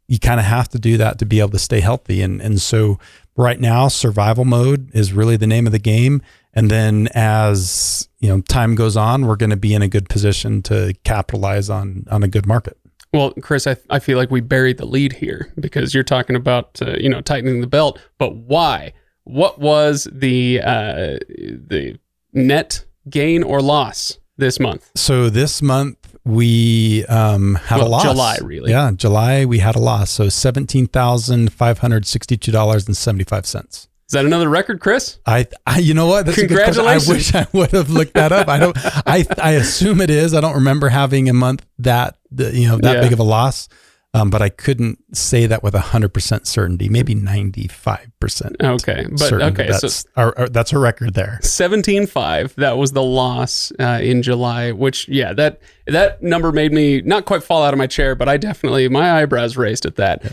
you 0.07 0.19
kind 0.19 0.39
of 0.39 0.45
have 0.45 0.69
to 0.69 0.79
do 0.79 0.97
that 0.97 1.17
to 1.19 1.25
be 1.25 1.39
able 1.39 1.49
to 1.49 1.59
stay 1.59 1.79
healthy, 1.79 2.21
and 2.21 2.41
and 2.41 2.61
so 2.61 2.99
right 3.35 3.59
now, 3.59 3.87
survival 3.87 4.45
mode 4.45 4.91
is 4.93 5.11
really 5.11 5.37
the 5.37 5.47
name 5.47 5.65
of 5.65 5.71
the 5.71 5.79
game. 5.79 6.21
And 6.53 6.69
then 6.69 7.09
as 7.15 8.07
you 8.19 8.29
know, 8.29 8.41
time 8.41 8.75
goes 8.75 8.95
on, 8.95 9.25
we're 9.25 9.35
going 9.35 9.49
to 9.49 9.57
be 9.57 9.73
in 9.73 9.81
a 9.81 9.87
good 9.87 10.07
position 10.07 10.61
to 10.63 10.93
capitalize 11.03 11.69
on 11.69 12.05
on 12.11 12.21
a 12.21 12.27
good 12.27 12.45
market. 12.45 12.77
Well, 13.11 13.31
Chris, 13.41 13.67
I, 13.67 13.77
I 13.89 13.99
feel 13.99 14.17
like 14.17 14.31
we 14.31 14.41
buried 14.41 14.77
the 14.77 14.85
lead 14.85 15.13
here 15.13 15.51
because 15.59 15.93
you're 15.93 16.03
talking 16.03 16.35
about 16.35 16.81
uh, 16.81 16.95
you 16.97 17.09
know 17.09 17.21
tightening 17.21 17.61
the 17.61 17.67
belt, 17.67 17.99
but 18.17 18.35
why? 18.35 18.93
What 19.25 19.59
was 19.59 20.07
the 20.11 20.59
uh, 20.61 21.17
the 21.27 21.97
net 22.33 22.85
gain 23.09 23.43
or 23.43 23.61
loss 23.61 24.17
this 24.37 24.59
month? 24.59 24.89
So 24.95 25.29
this 25.29 25.61
month 25.61 25.97
we 26.25 27.05
um, 27.05 27.55
had 27.55 27.77
Well, 27.77 27.87
a 27.87 27.89
loss. 27.89 28.03
July, 28.03 28.37
really. 28.41 28.71
Yeah, 28.71 28.91
July 28.95 29.45
we 29.45 29.59
had 29.59 29.75
a 29.75 29.79
loss. 29.79 30.09
So 30.11 30.29
seventeen 30.29 30.87
thousand 30.87 31.53
five 31.53 31.79
hundred 31.79 32.05
sixty-two 32.05 32.51
dollars 32.51 32.85
and 32.87 32.95
seventy-five 32.97 33.45
cents. 33.45 33.87
Is 34.07 34.13
that 34.13 34.25
another 34.25 34.49
record, 34.49 34.79
Chris? 34.79 35.17
I, 35.25 35.47
I, 35.65 35.79
you 35.79 35.93
know 35.93 36.05
what? 36.07 36.25
That's 36.25 36.37
good. 36.43 36.77
I 36.77 36.97
wish 37.07 37.33
I 37.33 37.47
would 37.53 37.71
have 37.71 37.89
looked 37.89 38.13
that 38.13 38.31
up. 38.31 38.47
I 38.47 38.59
don't. 38.59 38.77
I, 39.07 39.25
I 39.41 39.51
assume 39.51 40.01
it 40.01 40.09
is. 40.09 40.33
I 40.33 40.41
don't 40.41 40.55
remember 40.55 40.89
having 40.89 41.29
a 41.29 41.33
month 41.33 41.65
that 41.79 42.17
you 42.29 42.67
know 42.67 42.77
that 42.77 42.95
Yeah. 42.97 43.01
big 43.01 43.13
of 43.13 43.19
a 43.19 43.23
loss, 43.23 43.69
um, 44.15 44.29
but 44.29 44.41
I 44.41 44.49
couldn't 44.49 44.99
say 45.15 45.47
that 45.47 45.63
with 45.63 45.73
hundred 45.73 46.13
percent 46.13 46.45
certainty. 46.47 46.87
Maybe 46.89 47.15
ninety-five 47.15 48.11
percent. 48.19 48.55
Okay, 48.61 49.07
but 49.17 49.33
okay, 49.33 49.71
so 49.71 49.87
that's 49.87 50.05
our, 50.15 50.37
our- 50.37 50.49
that's 50.49 50.71
a 50.73 50.77
record 50.79 51.13
there. 51.15 51.39
seventeen 51.41 52.05
five. 52.05 52.53
That 52.55 52.77
was 52.77 52.91
the 52.91 53.01
loss 53.03 53.71
uh, 53.79 53.99
in 54.01 54.21
July. 54.21 54.71
Which, 54.71 55.07
yeah, 55.07 55.33
that 55.33 55.61
that 55.87 56.21
number 56.21 56.51
made 56.51 56.71
me 56.71 57.01
not 57.01 57.25
quite 57.25 57.43
fall 57.43 57.63
out 57.63 57.73
of 57.73 57.77
my 57.77 57.87
chair, 57.87 58.13
but 58.15 58.29
I 58.29 58.37
definitely 58.37 58.87
my 58.89 59.21
eyebrows 59.21 59.57
raised 59.57 59.85
at 59.85 59.95
that. 59.95 60.23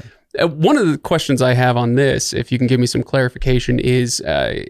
Uh, 0.41 0.47
one 0.47 0.77
of 0.77 0.87
the 0.87 0.99
questions 0.99 1.41
I 1.43 1.55
have 1.55 1.77
on 1.77 1.95
this, 1.95 2.33
if 2.33 2.53
you 2.53 2.59
can 2.59 2.67
give 2.67 2.79
me 2.81 2.87
some 2.87 3.03
clarification, 3.03 3.79
is 3.81 4.21
uh, 4.21 4.63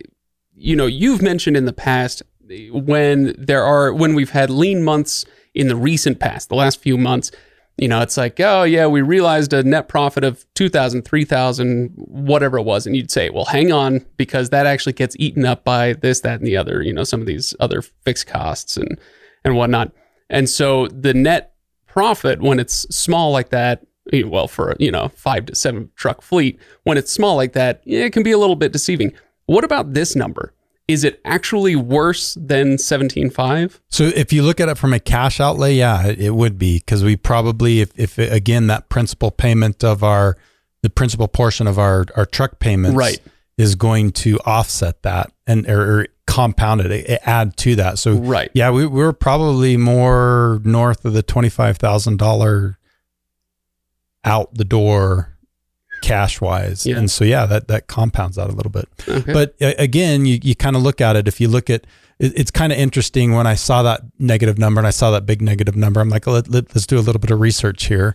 you 0.55 0.77
know 0.77 0.87
you've 0.87 1.21
mentioned 1.21 1.57
in 1.57 1.65
the 1.65 1.73
past 1.73 2.23
when 2.71 3.35
there 3.39 3.63
are 3.65 3.93
when 3.93 4.15
we've 4.15 4.31
had 4.31 4.51
lean 4.51 4.83
months 4.83 5.25
in 5.55 5.67
the 5.69 5.77
recent 5.77 6.21
past, 6.21 6.49
the 6.49 6.55
last 6.55 6.81
few 6.81 6.97
months. 6.97 7.33
You 7.81 7.89
know, 7.89 8.03
it's 8.03 8.19
like, 8.19 8.39
oh 8.41 8.65
yeah, 8.65 8.87
we 8.87 9.01
realized 9.01 9.55
a 9.55 9.63
net 9.63 9.89
profit 9.89 10.23
of 10.23 10.45
2000, 10.53 11.03
3000, 11.03 11.93
whatever 11.97 12.59
it 12.59 12.65
was. 12.65 12.87
And 12.87 12.95
you'd 12.95 13.11
say, 13.11 13.31
well, 13.31 13.47
hang 13.47 13.73
on, 13.73 14.05
because 14.19 14.51
that 14.51 14.67
actually 14.67 14.93
gets 14.93 15.17
eaten 15.19 15.47
up 15.47 15.65
by 15.65 15.95
this, 15.95 16.21
that, 16.21 16.41
and 16.41 16.47
the 16.47 16.59
other, 16.59 16.83
you 16.83 16.93
know, 16.93 17.05
some 17.05 17.23
of 17.23 17.27
these 17.27 17.55
other 17.59 17.81
fixed 17.81 18.27
costs 18.27 18.77
and, 18.77 19.01
and 19.45 19.57
whatnot. 19.57 19.93
And 20.29 20.47
so 20.47 20.89
the 20.89 21.15
net 21.15 21.55
profit, 21.87 22.43
when 22.43 22.61
it's 22.61 22.83
small 22.95 23.33
like 23.33 23.49
that, 23.49 23.87
eh, 24.13 24.25
well, 24.25 24.47
for, 24.47 24.77
you 24.79 24.91
know, 24.91 25.09
five 25.09 25.47
to 25.47 25.55
seven 25.55 25.91
truck 25.97 26.21
fleet, 26.21 26.61
when 26.83 26.99
it's 26.99 27.11
small 27.11 27.35
like 27.35 27.55
that, 27.55 27.81
eh, 27.87 28.05
it 28.05 28.13
can 28.13 28.23
be 28.23 28.33
a 28.33 28.39
little 28.39 28.57
bit 28.57 28.75
deceiving. 28.75 29.11
What 29.47 29.65
about 29.65 29.95
this 29.95 30.15
number? 30.15 30.53
Is 30.91 31.05
it 31.05 31.21
actually 31.25 31.77
worse 31.77 32.35
than 32.35 32.77
17.5? 32.77 33.79
So 33.91 34.05
if 34.05 34.33
you 34.33 34.43
look 34.43 34.61
at 34.61 34.69
it 34.69 34.77
from 34.77 34.93
a 34.93 34.99
cash 34.99 35.39
outlay, 35.41 35.75
yeah, 35.75 36.07
it, 36.07 36.35
would 36.35 36.59
be 36.59 36.79
because 36.79 37.05
we 37.05 37.17
probably, 37.17 37.81
if, 37.81 37.97
if 37.99 38.19
again 38.19 38.67
that 38.67 38.89
principal 38.89 39.31
payment 39.31 39.85
of 39.85 40.03
our, 40.03 40.37
the 40.83 40.91
principal 40.91 41.29
portion 41.29 41.67
of 41.67 41.79
our 41.79 42.07
our 42.17 42.27
truck 42.27 42.59
payments, 42.59 42.97
Right. 42.97 43.21
is 43.57 43.75
going 43.75 44.13
to 44.13 44.39
offset 44.47 45.03
that 45.03 45.31
and 45.47 45.69
or, 45.69 46.01
or 46.01 46.07
compound 46.27 46.81
it, 46.81 46.91
it, 46.91 47.21
add 47.25 47.57
to 47.59 47.77
that. 47.77 47.99
So 47.99 48.15
Right. 48.15 48.51
yeah, 48.55 48.71
we 48.71 48.87
we're 48.87 49.13
probably 49.13 49.77
more 49.77 50.61
north 50.65 51.05
of 51.05 51.13
the 51.13 51.23
twenty 51.23 51.51
five 51.51 51.77
thousand 51.77 52.19
dollar 52.19 52.79
out 54.25 54.55
the 54.55 54.65
door 54.65 55.37
cash 56.03 56.41
wise, 56.41 56.87
Yeah. 56.87 56.99
and 56.99 57.11
so 57.11 57.25
yeah, 57.25 57.47
that 57.47 57.69
that 57.69 57.87
compounds 57.87 58.39
out 58.39 58.51
a 58.51 58.53
little 58.53 58.73
bit. 58.73 58.89
Okay. 59.09 59.33
But 59.33 59.55
uh, 59.61 59.73
again, 59.79 60.27
you, 60.27 60.39
you 60.43 60.55
kind 60.55 60.77
of 60.77 60.83
look 60.83 61.01
at 61.01 61.17
it. 61.17 61.29
If 61.29 61.41
you 61.41 61.49
look 61.49 61.71
at 61.71 61.87
it, 62.19 62.33
it's 62.37 62.51
kind 62.51 62.73
of 62.73 62.79
interesting 62.79 63.33
when 63.33 63.47
I 63.47 63.55
saw 63.55 63.83
that 63.83 64.03
negative 64.19 64.59
number 64.59 64.79
and 64.79 64.87
I 64.87 64.91
saw 64.91 65.11
that 65.13 65.25
big 65.25 65.41
negative 65.41 65.75
number. 65.75 66.01
I'm 66.01 66.11
like, 66.11 66.27
let, 66.27 66.49
let, 66.49 66.77
us 66.77 66.87
do 66.87 66.99
a 66.99 67.01
little 67.01 67.21
bit 67.21 67.31
of 67.31 67.41
research 67.41 67.87
here. 67.87 68.15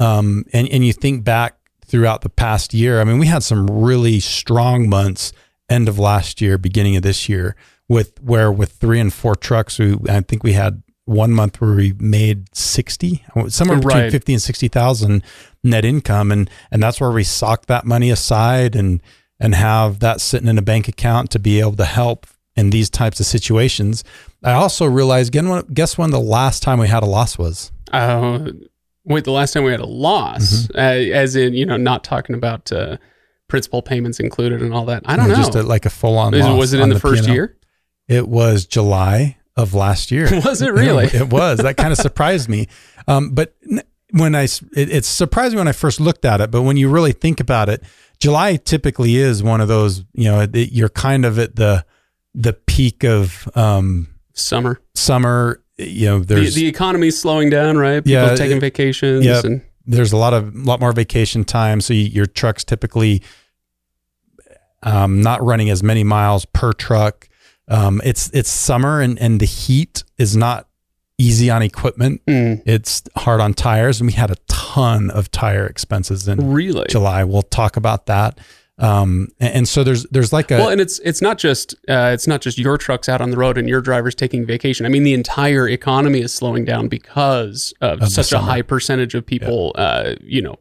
Um, 0.00 0.44
and, 0.52 0.68
and 0.70 0.84
you 0.84 0.92
think 0.94 1.22
back 1.22 1.58
throughout 1.84 2.22
the 2.22 2.30
past 2.30 2.72
year, 2.72 3.00
I 3.00 3.04
mean, 3.04 3.18
we 3.18 3.26
had 3.26 3.42
some 3.42 3.66
really 3.66 4.20
strong 4.20 4.88
months 4.88 5.32
end 5.68 5.88
of 5.88 5.98
last 5.98 6.40
year, 6.40 6.56
beginning 6.56 6.96
of 6.96 7.02
this 7.02 7.28
year, 7.28 7.54
with 7.88 8.22
where 8.22 8.50
with 8.50 8.72
three 8.72 8.98
and 9.00 9.12
four 9.12 9.36
trucks, 9.36 9.78
we, 9.78 9.96
I 10.08 10.20
think 10.22 10.42
we 10.42 10.54
had 10.54 10.82
one 11.12 11.32
month 11.32 11.60
where 11.60 11.74
we 11.74 11.92
made 11.98 12.54
60, 12.56 13.24
somewhere 13.48 13.78
between 13.78 13.96
Right. 14.04 14.10
50 14.12 14.32
and 14.34 14.42
60,000 14.42 15.22
net 15.62 15.84
income. 15.84 16.32
And, 16.32 16.50
and 16.70 16.82
that's 16.82 17.00
where 17.00 17.10
we 17.10 17.24
sock 17.24 17.66
that 17.66 17.84
money 17.84 18.10
aside 18.10 18.74
and, 18.74 19.00
and 19.38 19.54
have 19.54 20.00
that 20.00 20.20
sitting 20.20 20.48
in 20.48 20.58
a 20.58 20.62
bank 20.62 20.88
account 20.88 21.30
to 21.32 21.38
be 21.38 21.60
able 21.60 21.76
to 21.76 21.84
help 21.84 22.26
in 22.56 22.70
these 22.70 22.90
types 22.90 23.18
of 23.20 23.26
situations. 23.26 24.04
I 24.44 24.52
also 24.52 24.86
realized, 24.86 25.32
guess 25.72 25.96
when 25.96 26.10
the 26.10 26.20
last 26.20 26.62
time 26.62 26.78
we 26.78 26.88
had 26.88 27.02
a 27.02 27.06
loss 27.06 27.38
was? 27.38 27.72
Uh, 27.92 28.50
wait, 29.04 29.24
the 29.24 29.30
last 29.32 29.52
time 29.52 29.64
we 29.64 29.70
had 29.70 29.80
a 29.80 29.86
loss, 29.86 30.66
Mm-hmm. 30.66 30.78
uh, 30.78 31.16
as 31.16 31.36
in, 31.36 31.54
you 31.54 31.64
know, 31.66 31.76
not 31.76 32.04
talking 32.04 32.34
about 32.34 32.70
uh, 32.72 32.96
principal 33.48 33.82
payments 33.82 34.18
included 34.20 34.62
and 34.62 34.72
all 34.74 34.84
that. 34.86 35.02
I 35.06 35.16
don't 35.16 35.28
know. 35.28 35.36
Just 35.36 35.54
a, 35.54 35.62
like 35.62 35.86
a 35.86 35.90
full 35.90 36.18
on 36.18 36.32
loss. 36.32 36.58
was 36.58 36.72
it 36.72 36.80
in 36.80 36.88
the, 36.88 36.98
first 37.00 37.24
P&L. 37.24 37.34
year? 37.34 37.56
It 38.08 38.28
was 38.28 38.66
July 38.66 39.36
of 39.56 39.74
last 39.74 40.10
year. 40.10 40.28
Was 40.44 40.62
it 40.62 40.72
really? 40.74 41.06
it 41.06 41.28
was. 41.30 41.58
That 41.58 41.76
kind 41.76 41.92
of 41.92 41.98
surprised 41.98 42.48
me. 42.48 42.68
Um, 43.06 43.30
but 43.30 43.54
when 44.12 44.34
I, 44.34 44.44
it, 44.44 44.60
it 44.90 45.04
surprised 45.04 45.52
me 45.54 45.58
when 45.58 45.68
I 45.68 45.72
first 45.72 46.00
looked 46.00 46.24
at 46.24 46.40
it. 46.40 46.50
But 46.50 46.62
when 46.62 46.76
you 46.76 46.88
really 46.88 47.12
think 47.12 47.40
about 47.40 47.68
it, 47.68 47.82
July 48.18 48.56
typically 48.56 49.16
is 49.16 49.42
one 49.42 49.60
of 49.60 49.68
those. 49.68 50.04
You 50.14 50.24
know, 50.30 50.40
it, 50.40 50.72
you're 50.72 50.88
kind 50.88 51.24
of 51.24 51.38
at 51.38 51.56
the 51.56 51.84
the 52.34 52.52
peak 52.54 53.04
of 53.04 53.48
um, 53.56 54.08
Summer. 54.32 54.80
summer. 54.94 55.62
You 55.78 56.06
know, 56.06 56.18
The, 56.20 56.34
there's 56.36 56.54
the 56.54 56.66
economy's 56.66 57.18
slowing 57.20 57.50
down, 57.50 57.76
right? 57.76 58.04
People 58.04 58.12
Yeah, 58.12 58.32
are 58.32 58.36
taking 58.36 58.58
it- 58.58 58.60
vacations. 58.60 59.24
yeah. 59.24 59.40
And, 59.44 59.62
there's 59.84 60.12
a 60.12 60.16
lot 60.16 60.32
of 60.32 60.54
lot 60.54 60.78
more 60.78 60.92
vacation 60.92 61.44
time, 61.44 61.80
so 61.80 61.92
you, 61.92 62.02
your 62.04 62.24
trucks 62.26 62.62
typically 62.62 63.20
um, 64.82 65.20
not 65.22 65.42
running 65.42 65.70
as 65.70 65.82
many 65.82 66.04
miles 66.04 66.44
per 66.44 66.72
truck. 66.72 67.28
Um, 67.72 68.00
it's 68.04 68.30
it's 68.30 68.50
summer 68.50 69.00
and 69.00 69.18
and 69.18 69.40
the 69.40 69.46
heat 69.46 70.04
is 70.18 70.36
not 70.36 70.68
easy 71.18 71.50
on 71.50 71.62
equipment. 71.62 72.20
Mm, 72.26 72.62
It's 72.66 73.02
hard 73.16 73.40
on 73.40 73.54
tires, 73.54 74.00
and 74.00 74.08
we 74.08 74.12
had 74.12 74.30
a 74.30 74.36
ton 74.48 75.10
of 75.10 75.30
tire 75.30 75.66
expenses 75.66 76.28
in 76.28 76.52
really? 76.52 76.86
July. 76.88 77.24
We'll 77.24 77.42
talk 77.42 77.76
about 77.76 78.06
that. 78.06 78.38
Um, 78.78 79.28
and, 79.38 79.54
and 79.54 79.68
so 79.68 79.84
there's 79.84 80.04
there's 80.06 80.32
like 80.32 80.50
a 80.50 80.56
well, 80.56 80.68
and 80.68 80.80
it's 80.80 80.98
it's 81.00 81.22
not 81.22 81.38
just 81.38 81.74
uh, 81.88 82.10
it's 82.12 82.26
not 82.26 82.40
just 82.40 82.58
your 82.58 82.76
trucks 82.78 83.08
out 83.08 83.20
on 83.20 83.30
the 83.30 83.36
road 83.36 83.56
and 83.58 83.68
your 83.68 83.80
drivers 83.80 84.14
taking 84.14 84.44
vacation. 84.44 84.86
I 84.86 84.88
mean, 84.88 85.04
the 85.04 85.14
entire 85.14 85.68
economy 85.68 86.20
is 86.20 86.32
slowing 86.34 86.64
down 86.64 86.88
because 86.88 87.72
of, 87.80 88.00
the 88.00 88.06
such 88.08 88.32
a 88.32 88.38
high 88.38 88.62
percentage 88.62 89.14
of 89.14 89.24
people, 89.24 89.72
uh, 89.76 90.14
you 90.22 90.42
know, 90.42 90.56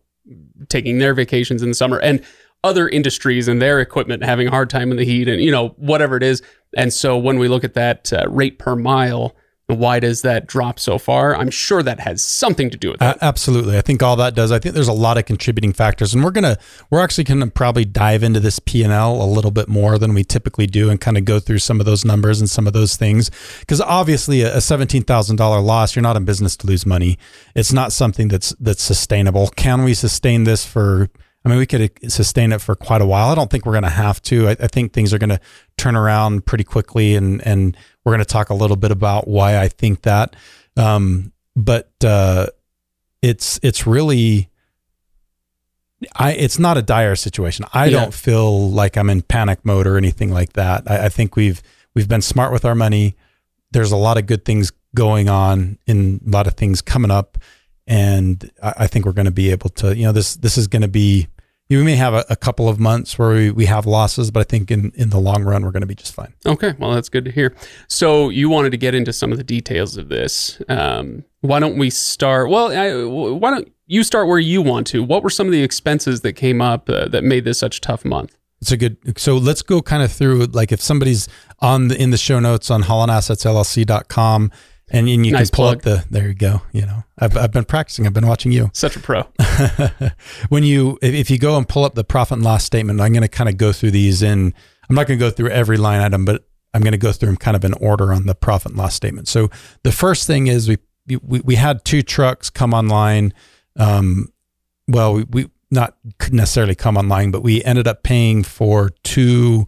taking 0.69 0.99
their 0.99 1.13
vacations 1.13 1.63
in 1.63 1.69
the 1.69 1.75
summer 1.75 1.99
and 1.99 2.21
other 2.63 2.87
industries 2.87 3.47
and 3.47 3.61
their 3.61 3.79
equipment 3.79 4.23
having 4.23 4.47
a 4.47 4.51
hard 4.51 4.69
time 4.69 4.91
in 4.91 4.97
the 4.97 5.05
heat 5.05 5.27
and 5.27 5.41
you 5.41 5.51
know 5.51 5.69
whatever 5.77 6.17
it 6.17 6.23
is. 6.23 6.41
And 6.77 6.93
so 6.93 7.17
when 7.17 7.39
we 7.39 7.47
look 7.47 7.63
at 7.63 7.73
that 7.73 8.13
uh, 8.13 8.25
rate 8.29 8.57
per 8.57 8.75
mile, 8.75 9.35
why 9.67 9.99
does 9.99 10.21
that 10.21 10.47
drop 10.47 10.79
so 10.79 10.97
far? 10.97 11.35
I'm 11.35 11.49
sure 11.49 11.81
that 11.83 11.99
has 12.01 12.21
something 12.21 12.69
to 12.69 12.77
do 12.77 12.91
with 12.91 13.01
it. 13.01 13.05
A- 13.05 13.23
absolutely. 13.23 13.77
I 13.77 13.81
think 13.81 14.03
all 14.03 14.15
that 14.17 14.35
does. 14.35 14.51
I 14.51 14.59
think 14.59 14.75
there's 14.75 14.87
a 14.87 14.93
lot 14.93 15.17
of 15.17 15.25
contributing 15.25 15.73
factors, 15.73 16.13
and 16.13 16.23
we're 16.23 16.31
gonna 16.31 16.57
we're 16.89 17.01
actually 17.01 17.23
gonna 17.23 17.47
probably 17.47 17.85
dive 17.85 18.23
into 18.23 18.39
this 18.39 18.59
P 18.59 18.83
and 18.83 18.91
L 18.91 19.21
a 19.21 19.25
little 19.25 19.51
bit 19.51 19.67
more 19.67 19.97
than 19.97 20.13
we 20.13 20.23
typically 20.23 20.67
do, 20.67 20.89
and 20.89 20.99
kind 20.99 21.17
of 21.17 21.25
go 21.25 21.39
through 21.39 21.59
some 21.59 21.79
of 21.79 21.85
those 21.85 22.03
numbers 22.05 22.39
and 22.39 22.49
some 22.49 22.67
of 22.67 22.73
those 22.73 22.95
things. 22.95 23.31
Because 23.59 23.81
obviously, 23.81 24.41
a, 24.41 24.57
a 24.57 24.61
seventeen 24.61 25.03
thousand 25.03 25.37
dollar 25.37 25.61
loss, 25.61 25.95
you're 25.95 26.03
not 26.03 26.17
in 26.17 26.25
business 26.25 26.55
to 26.57 26.67
lose 26.67 26.85
money. 26.85 27.17
It's 27.55 27.73
not 27.73 27.91
something 27.91 28.27
that's 28.27 28.53
that's 28.59 28.83
sustainable. 28.83 29.47
Can 29.49 29.83
we 29.83 29.93
sustain 29.93 30.43
this 30.43 30.65
for? 30.65 31.09
I 31.43 31.49
mean, 31.49 31.57
we 31.57 31.65
could 31.65 31.89
sustain 32.11 32.51
it 32.51 32.61
for 32.61 32.75
quite 32.75 33.01
a 33.01 33.05
while. 33.05 33.29
I 33.29 33.35
don't 33.35 33.49
think 33.49 33.65
we're 33.65 33.71
going 33.73 33.83
to 33.83 33.89
have 33.89 34.21
to. 34.23 34.49
I, 34.49 34.51
I 34.51 34.67
think 34.67 34.93
things 34.93 35.11
are 35.13 35.17
going 35.17 35.31
to 35.31 35.39
turn 35.77 35.95
around 35.95 36.45
pretty 36.45 36.63
quickly, 36.63 37.15
and 37.15 37.41
and 37.45 37.75
we're 38.03 38.11
going 38.11 38.19
to 38.19 38.25
talk 38.25 38.49
a 38.49 38.53
little 38.53 38.77
bit 38.77 38.91
about 38.91 39.27
why 39.27 39.57
I 39.59 39.67
think 39.67 40.03
that. 40.03 40.35
Um, 40.77 41.31
but 41.55 41.89
uh, 42.03 42.47
it's 43.23 43.59
it's 43.63 43.87
really 43.87 44.49
I 46.15 46.31
it's 46.33 46.59
not 46.59 46.77
a 46.77 46.81
dire 46.81 47.15
situation. 47.15 47.65
I 47.73 47.85
Yeah. 47.85 47.99
don't 48.01 48.13
feel 48.13 48.69
like 48.71 48.97
I'm 48.97 49.09
in 49.09 49.21
panic 49.21 49.59
mode 49.63 49.87
or 49.87 49.97
anything 49.97 50.31
like 50.31 50.53
that. 50.53 50.83
I, 50.89 51.05
I 51.05 51.09
think 51.09 51.35
we've 51.35 51.61
we've 51.93 52.07
been 52.07 52.21
smart 52.21 52.51
with 52.51 52.65
our 52.65 52.75
money. 52.75 53.15
There's 53.71 53.91
a 53.91 53.97
lot 53.97 54.17
of 54.17 54.25
good 54.25 54.43
things 54.45 54.71
going 54.93 55.29
on 55.29 55.77
and 55.87 56.21
a 56.25 56.29
lot 56.29 56.47
of 56.47 56.55
things 56.55 56.81
coming 56.81 57.11
up. 57.11 57.37
And 57.91 58.49
I, 58.63 58.73
I 58.79 58.87
think 58.87 59.05
we're 59.05 59.11
going 59.11 59.25
to 59.25 59.31
be 59.31 59.51
able 59.51 59.69
to, 59.71 59.95
you 59.95 60.05
know, 60.05 60.13
this 60.13 60.37
this 60.37 60.57
is 60.57 60.67
going 60.67 60.81
to 60.81 60.87
be 60.87 61.27
we 61.69 61.83
may 61.83 61.95
have 61.95 62.13
a, 62.13 62.25
a 62.29 62.35
couple 62.35 62.67
of 62.67 62.79
months 62.79 63.17
where 63.17 63.29
we, 63.29 63.51
we 63.51 63.65
have 63.65 63.85
losses, 63.85 64.31
but 64.31 64.41
I 64.41 64.43
think 64.43 64.71
in, 64.71 64.91
in 64.95 65.09
the 65.09 65.19
long 65.19 65.43
run 65.43 65.63
we're 65.63 65.71
going 65.71 65.81
to 65.81 65.87
be 65.87 65.95
just 65.95 66.13
fine. 66.13 66.33
Okay, 66.45 66.73
well, 66.79 66.91
that's 66.91 67.09
good 67.09 67.25
to 67.25 67.31
hear. 67.31 67.55
So, 67.87 68.29
you 68.29 68.49
wanted 68.49 68.71
to 68.71 68.77
get 68.77 68.93
into 68.93 69.13
some 69.13 69.31
of 69.31 69.37
the 69.37 69.43
details 69.43 69.97
of 69.97 70.09
this. 70.09 70.61
Um, 70.67 71.23
why 71.41 71.59
don't 71.59 71.77
we 71.77 71.89
start? 71.89 72.49
Well, 72.49 72.71
I, 72.71 73.03
why 73.05 73.51
don't 73.51 73.71
you 73.87 74.03
start 74.03 74.27
where 74.27 74.39
you 74.39 74.61
want 74.61 74.87
to? 74.87 75.03
What 75.03 75.23
were 75.23 75.29
some 75.29 75.47
of 75.47 75.53
the 75.53 75.63
expenses 75.63 76.21
that 76.21 76.33
came 76.33 76.61
up 76.61 76.89
uh, 76.89 77.07
that 77.09 77.23
made 77.23 77.45
this 77.45 77.59
such 77.59 77.77
a 77.77 77.81
tough 77.81 78.03
month? 78.03 78.37
It's 78.61 78.71
a 78.71 78.77
good. 78.77 79.17
So 79.17 79.37
let's 79.37 79.63
go 79.63 79.81
kind 79.81 80.03
of 80.03 80.11
through 80.11 80.45
like 80.45 80.71
if 80.71 80.81
somebody's 80.81 81.27
on 81.59 81.87
the 81.87 82.01
in 82.01 82.11
the 82.11 82.17
show 82.17 82.39
notes 82.39 82.69
on 82.69 82.83
hollandassetsllc.com 82.83 84.51
and, 84.91 85.07
and 85.07 85.25
you 85.25 85.31
Nice 85.31 85.49
can 85.49 85.55
pull 85.55 85.65
plug. 85.65 85.77
up 85.77 85.83
the 85.83 86.05
there 86.09 86.27
you 86.27 86.33
go. 86.33 86.61
You 86.71 86.85
know, 86.85 87.03
I've 87.17 87.37
I've 87.37 87.51
been 87.51 87.65
practicing. 87.65 88.05
I've 88.05 88.13
been 88.13 88.27
watching 88.27 88.51
you. 88.51 88.69
Such 88.73 88.95
a 88.95 88.99
pro. 88.99 89.23
when 90.49 90.63
you 90.63 90.99
if, 91.01 91.29
you 91.29 91.39
go 91.39 91.57
and 91.57 91.67
pull 91.67 91.85
up 91.85 91.95
the 91.95 92.03
profit 92.03 92.37
and 92.37 92.43
loss 92.43 92.63
statement, 92.63 92.99
I'm 92.99 93.13
going 93.13 93.21
to 93.23 93.29
kind 93.29 93.49
of 93.49 93.57
go 93.57 93.71
through 93.71 93.91
these 93.91 94.21
in. 94.21 94.53
I'm 94.89 94.95
not 94.95 95.07
going 95.07 95.17
to 95.17 95.25
go 95.25 95.29
through 95.31 95.49
every 95.49 95.77
line 95.77 96.01
item, 96.01 96.25
but 96.25 96.45
I'm 96.73 96.81
going 96.81 96.91
to 96.91 96.97
go 96.97 97.11
through 97.11 97.27
them 97.27 97.37
kind 97.37 97.55
of 97.55 97.63
in 97.63 97.73
order 97.75 98.13
on 98.13 98.25
the 98.25 98.35
profit 98.35 98.71
and 98.71 98.77
loss 98.77 98.93
statement. 98.93 99.27
So 99.27 99.49
the 99.83 99.91
first 99.91 100.27
thing 100.27 100.47
is 100.47 100.67
we 100.67 100.77
we, 101.23 101.39
we 101.41 101.55
had 101.55 101.85
two 101.85 102.01
trucks 102.01 102.49
come 102.49 102.73
online. 102.73 103.33
Um, 103.77 104.31
well, 104.87 105.13
we, 105.13 105.23
we 105.23 105.49
not 105.71 105.95
necessarily 106.31 106.75
come 106.75 106.97
online, 106.97 107.31
but 107.31 107.43
we 107.43 107.63
ended 107.63 107.87
up 107.87 108.03
paying 108.03 108.43
for 108.43 108.89
two 109.03 109.67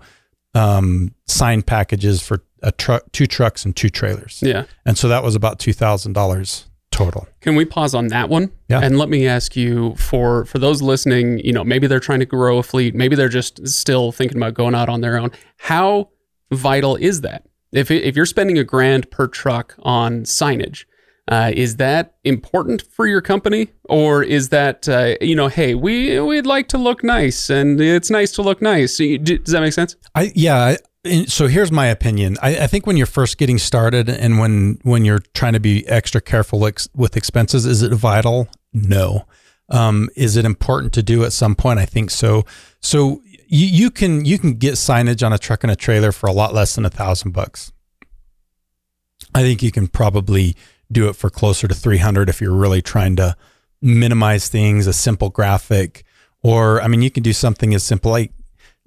um, 0.56 1.14
sign 1.28 1.62
packages 1.62 2.22
for 2.22 2.44
a 2.62 2.72
truck, 2.72 3.04
two 3.12 3.28
trucks 3.28 3.66
and 3.66 3.76
two 3.76 3.90
trailers, 3.90 4.40
Yeah. 4.46 4.66
and 4.86 4.98
so 4.98 5.08
that 5.10 5.24
was 5.24 5.36
about 5.36 5.60
two 5.60 5.74
thousand 5.74 6.14
dollars 6.14 6.68
total. 6.92 7.28
Can 7.42 7.56
we 7.56 7.66
pause 7.66 7.96
on 7.96 8.08
that 8.10 8.30
one? 8.30 8.52
Yeah. 8.70 8.80
And 8.82 8.98
let 9.00 9.10
me 9.10 9.28
ask 9.28 9.56
you 9.56 9.96
for 9.96 10.46
for 10.46 10.60
those 10.60 10.82
listening, 10.82 11.40
you 11.40 11.52
know, 11.52 11.64
maybe 11.64 11.88
they're 11.88 12.00
trying 12.00 12.20
to 12.20 12.26
grow 12.26 12.60
a 12.60 12.64
fleet, 12.64 12.94
maybe 12.96 13.16
they're 13.16 13.30
just 13.30 13.68
still 13.68 14.12
thinking 14.12 14.38
about 14.38 14.54
going 14.54 14.76
out 14.76 14.90
on 14.90 15.02
their 15.02 15.18
own. 15.18 15.32
How 15.58 16.10
vital 16.52 16.96
is 16.96 17.22
that? 17.22 17.46
If 17.72 17.90
if 17.90 18.16
you're 18.16 18.28
spending 18.28 18.58
a 18.60 18.64
grand 18.64 19.10
per 19.10 19.28
truck 19.28 19.76
on 19.82 20.22
signage, 20.24 20.86
uh, 21.28 21.52
is 21.54 21.78
that 21.78 22.16
important 22.24 22.84
for 22.92 23.08
your 23.08 23.22
company, 23.22 23.70
or 23.86 24.24
is 24.24 24.50
that 24.50 24.90
uh, 24.90 25.16
you 25.22 25.36
know, 25.36 25.48
hey, 25.48 25.74
we 25.74 26.20
we'd 26.20 26.46
like 26.46 26.68
to 26.70 26.78
look 26.78 27.04
nice, 27.04 27.50
and 27.50 27.80
it's 27.80 28.10
nice 28.10 28.32
to 28.34 28.42
look 28.42 28.62
nice. 28.62 28.98
Does 28.98 29.54
that 29.54 29.62
make 29.62 29.74
sense? 29.74 29.96
I 30.16 30.32
yeah. 30.36 30.76
I, 31.06 31.26
so 31.26 31.48
here's 31.48 31.72
my 31.72 31.88
opinion. 31.88 32.38
I, 32.42 32.60
I 32.60 32.68
think 32.68 32.88
when 32.88 32.96
you're 32.96 33.06
first 33.06 33.38
getting 33.38 33.58
started 33.58 34.10
and 34.10 34.40
when 34.40 34.80
when 34.84 35.04
you're 35.06 35.22
trying 35.34 35.54
to 35.54 35.60
be 35.60 35.88
extra 35.88 36.22
careful 36.22 36.66
ex, 36.66 36.88
with 36.96 37.18
expenses, 37.18 37.66
is 37.66 37.82
it 37.82 37.94
vital? 37.94 38.48
No. 38.72 39.26
Um, 39.70 40.10
is 40.16 40.38
it 40.38 40.46
important 40.46 40.94
to 40.94 41.04
do 41.04 41.24
at 41.24 41.34
some 41.34 41.56
point? 41.56 41.80
I 41.80 41.86
think 41.86 42.10
so. 42.10 42.46
So 42.80 43.22
you, 43.48 43.68
you 43.68 43.92
can 43.92 44.24
you 44.26 44.40
can 44.40 44.54
get 44.54 44.76
signage 44.76 45.26
on 45.26 45.34
a 45.34 45.38
truck 45.38 45.64
and 45.64 45.72
a 45.72 45.76
trailer 45.76 46.12
for 46.12 46.28
a 46.28 46.34
lot 46.34 46.54
less 46.54 46.76
than 46.76 46.86
a 46.86 46.90
thousand 46.90 47.32
bucks. 47.32 47.72
I 49.36 49.42
think 49.42 49.64
you 49.64 49.72
can 49.72 49.88
probably 49.88 50.56
do 50.92 51.08
it 51.10 51.16
for 51.16 51.30
closer 51.30 51.68
to 51.68 51.76
300 51.76 52.30
if 52.30 52.42
you're 52.42 52.54
really 52.54 52.82
trying 52.82 53.16
to 53.18 53.36
minimize 53.82 54.48
things, 54.48 54.88
a 54.88 54.94
simple 54.94 55.30
graphic, 55.30 56.04
or 56.42 56.82
I 56.82 56.88
mean, 56.88 57.02
you 57.02 57.12
can 57.12 57.24
do 57.24 57.34
something 57.34 57.74
as 57.74 57.84
simple 57.84 58.12
like 58.12 58.32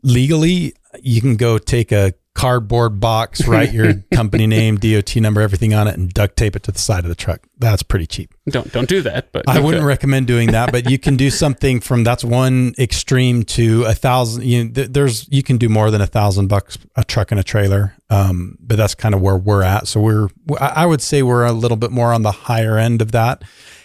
legally, 0.03 0.75
you 1.01 1.21
can 1.21 1.37
go 1.37 1.59
take 1.59 1.93
a 1.93 2.15
cardboard 2.37 3.01
box, 3.01 3.49
write 3.49 3.73
your 3.73 3.95
company 4.15 4.47
name, 4.47 4.77
DOT 4.77 5.17
number, 5.17 5.41
everything 5.41 5.75
on 5.75 5.89
it, 5.89 5.97
and 5.97 6.13
duct 6.13 6.37
tape 6.37 6.55
it 6.55 6.63
to 6.65 6.71
the 6.71 6.79
side 6.79 7.05
of 7.05 7.09
the 7.09 7.15
truck. 7.15 7.41
That's 7.59 7.83
pretty 7.83 8.07
cheap. 8.07 8.33
Don't 8.49 8.71
don't 8.71 8.89
do 8.89 9.03
that. 9.03 9.33
But 9.33 9.49
I 9.49 9.59
wouldn't 9.59 9.83
could. 9.83 9.89
recommend 9.89 10.27
doing 10.27 10.53
that, 10.53 10.71
but 10.71 10.89
you 10.89 10.99
can 10.99 11.17
do 11.17 11.31
something 11.31 11.81
from 11.81 12.05
that's 12.05 12.23
one 12.23 12.75
extreme 12.79 13.43
to 13.45 13.85
a 13.85 13.95
thousand. 13.95 14.45
You 14.45 14.65
know, 14.65 14.71
th- 14.71 14.89
there's 14.91 15.27
you 15.31 15.43
can 15.43 15.57
do 15.57 15.69
more 15.69 15.91
than 15.91 16.01
a 16.01 16.07
thousand 16.07 16.49
bucks 16.49 16.79
a 16.95 17.03
truck 17.03 17.31
and 17.31 17.41
a 17.41 17.45
trailer, 17.45 17.97
um, 18.11 18.59
but 18.61 18.77
that's 18.77 18.95
kind 18.95 19.15
of 19.15 19.23
where 19.23 19.37
we're 19.37 19.63
at. 19.63 19.89
So 19.89 20.01
we're 20.01 20.29
I 20.61 20.83
I 20.83 20.87
would 20.87 21.01
say 21.01 21.23
we're 21.23 21.45
a 21.45 21.53
little 21.53 21.79
bit 21.79 21.91
more 21.91 22.13
on 22.13 22.23
the 22.23 22.33
higher 22.33 22.77
end 22.77 23.01
of 23.01 23.13
that, 23.13 23.43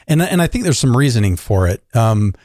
and 0.08 0.22
and 0.22 0.41
I 0.41 0.48
think 0.48 0.65
there's 0.65 0.79
some 0.79 0.96
reasoning 0.96 1.38
for 1.38 1.67
it. 1.67 1.84
Um, 1.96 2.36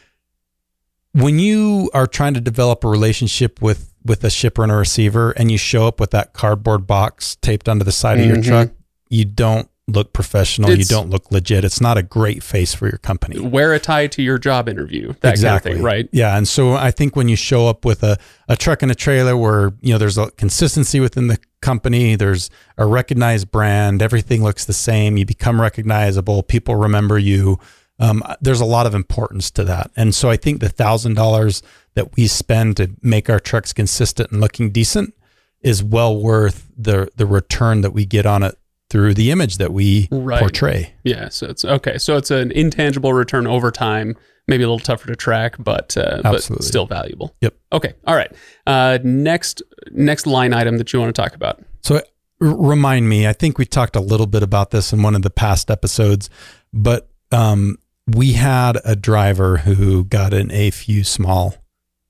when 1.16 1.38
you 1.38 1.90
are 1.94 2.06
trying 2.06 2.34
to 2.34 2.40
develop 2.40 2.84
a 2.84 2.88
relationship 2.88 3.60
with 3.62 3.92
with 4.04 4.22
a 4.22 4.30
shipper 4.30 4.62
and 4.62 4.70
a 4.70 4.76
receiver, 4.76 5.32
and 5.32 5.50
you 5.50 5.58
show 5.58 5.88
up 5.88 5.98
with 5.98 6.12
that 6.12 6.32
cardboard 6.32 6.86
box 6.86 7.36
taped 7.42 7.68
onto 7.68 7.84
the 7.84 7.90
side 7.90 8.20
of 8.20 8.26
your 8.26 8.36
Mhm. 8.36 8.44
truck, 8.46 8.70
you 9.10 9.24
don't 9.24 9.68
look 9.88 10.12
professional. 10.12 10.70
It's- 10.70 10.88
you 10.88 10.96
don't 10.96 11.10
look 11.10 11.30
legit. 11.32 11.64
It's 11.64 11.80
not 11.80 11.96
a 11.98 12.02
great 12.04 12.42
face 12.44 12.72
for 12.74 12.86
your 12.86 12.98
company. 12.98 13.40
wear 13.40 13.72
a 13.72 13.78
tie 13.80 14.06
to 14.08 14.22
your 14.22 14.38
job 14.38 14.68
interview. 14.68 15.12
That 15.22 15.30
exactly. 15.30 15.70
kind 15.72 15.74
of 15.74 15.78
thing, 15.78 15.84
right? 15.84 16.08
Yeah. 16.12 16.36
And 16.36 16.46
so 16.46 16.74
I 16.74 16.90
think 16.92 17.16
when 17.16 17.28
you 17.28 17.34
show 17.36 17.66
up 17.68 17.84
with 17.84 18.02
a, 18.04 18.16
a 18.48 18.56
truck 18.56 18.82
and 18.82 18.90
a 18.92 18.96
trailer 18.96 19.36
where, 19.36 19.72
you 19.80 19.92
know, 19.92 19.98
there's 19.98 20.18
a 20.18 20.30
consistency 20.32 21.00
within 21.00 21.26
the 21.28 21.38
company, 21.60 22.14
there's 22.16 22.48
a 22.78 22.86
recognized 22.86 23.50
brand, 23.50 24.02
everything 24.02 24.42
looks 24.44 24.64
the 24.64 24.72
same, 24.72 25.16
you 25.16 25.24
become 25.24 25.60
recognizable, 25.60 26.42
people 26.44 26.76
remember 26.76 27.18
you. 27.18 27.58
Um, 27.98 28.22
there's 28.40 28.60
a 28.60 28.64
lot 28.66 28.86
of 28.86 28.94
importance 28.94 29.50
to 29.52 29.64
that. 29.64 29.90
And 29.96 30.14
so 30.14 30.28
I 30.30 30.36
think 30.36 30.60
the 30.60 30.68
thousand 30.68 31.14
dollars 31.14 31.62
that 31.94 32.14
we 32.16 32.26
spend 32.26 32.76
to 32.76 32.90
make 33.02 33.30
our 33.30 33.40
trucks 33.40 33.72
consistent 33.72 34.30
and 34.32 34.40
looking 34.40 34.70
decent 34.70 35.14
is 35.62 35.82
well 35.82 36.16
worth 36.20 36.68
the 36.76 37.08
the 37.16 37.26
return 37.26 37.80
that 37.80 37.92
we 37.92 38.04
get 38.04 38.26
on 38.26 38.42
it 38.42 38.56
through 38.90 39.14
the 39.14 39.30
image 39.30 39.56
that 39.58 39.72
we 39.72 40.08
Right. 40.10 40.38
portray. 40.38 40.94
Yeah, 41.04 41.28
so 41.30 41.46
it's 41.48 41.64
okay. 41.64 41.98
So 41.98 42.16
it's 42.16 42.30
an 42.30 42.52
intangible 42.52 43.12
return 43.14 43.46
over 43.46 43.70
time, 43.72 44.14
maybe 44.46 44.62
a 44.62 44.66
little 44.66 44.78
tougher 44.78 45.08
to 45.08 45.16
track, 45.16 45.56
but 45.58 45.96
uh, 45.96 46.20
but 46.22 46.42
still 46.62 46.86
valuable. 46.86 47.34
Yep. 47.40 47.54
Okay. 47.72 47.94
All 48.06 48.14
right. 48.14 48.30
Uh, 48.66 48.98
next 49.02 49.62
next 49.90 50.26
line 50.26 50.52
item 50.52 50.76
that 50.78 50.92
you 50.92 51.00
want 51.00 51.16
to 51.16 51.20
talk 51.20 51.34
about. 51.34 51.64
So 51.82 52.00
remind 52.38 53.08
me, 53.08 53.26
I 53.26 53.32
think 53.32 53.58
we 53.58 53.64
talked 53.64 53.96
a 53.96 54.00
little 54.00 54.26
bit 54.26 54.42
about 54.42 54.70
this 54.70 54.92
in 54.92 55.02
one 55.02 55.14
of 55.16 55.22
the 55.22 55.30
past 55.30 55.70
episodes, 55.70 56.28
but 56.72 57.08
um, 57.32 57.78
we 58.14 58.32
had 58.34 58.78
a 58.84 58.94
driver 58.96 59.58
who 59.58 60.04
got 60.04 60.32
in 60.32 60.50
a 60.52 60.70
few 60.70 61.02
small 61.04 61.56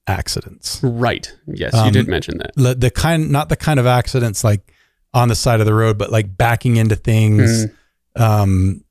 accidents. 0.07 0.81
Right. 0.83 1.35
Yes, 1.47 1.73
you 1.75 1.81
Um, 1.81 1.93
did 1.93 2.09
mention 2.09 2.39
that. 2.39 2.53
The, 2.55 2.75
the 2.75 2.91
kind, 2.91 3.31
not 3.31 3.49
the 3.49 3.57
kind 3.57 3.81
of 3.81 3.87
accidents 3.87 4.45
like 4.45 4.73
on 5.15 5.29
the 5.29 5.35
side 5.35 5.61
of 5.61 5.67
the 5.67 5.75
road, 5.75 5.99
but 5.99 6.13
like 6.13 6.37
backing 6.37 6.77
into 6.77 6.97
things, 6.97 7.67
um, 8.15 8.85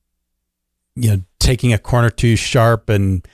you 0.95 1.09
know, 1.09 1.21
taking 1.39 1.73
a 1.73 1.77
corner 1.77 2.09
too 2.09 2.35
sharp 2.35 2.89
and 2.89 3.25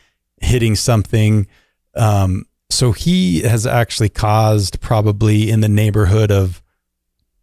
hitting 0.42 0.76
something. 0.76 1.48
Um, 1.96 2.46
so 2.70 2.92
he 2.92 3.42
has 3.42 3.66
actually 3.66 4.10
caused 4.10 4.82
probably 4.82 5.50
in 5.50 5.62
the 5.62 5.70
neighborhood 5.70 6.32
of, 6.32 6.61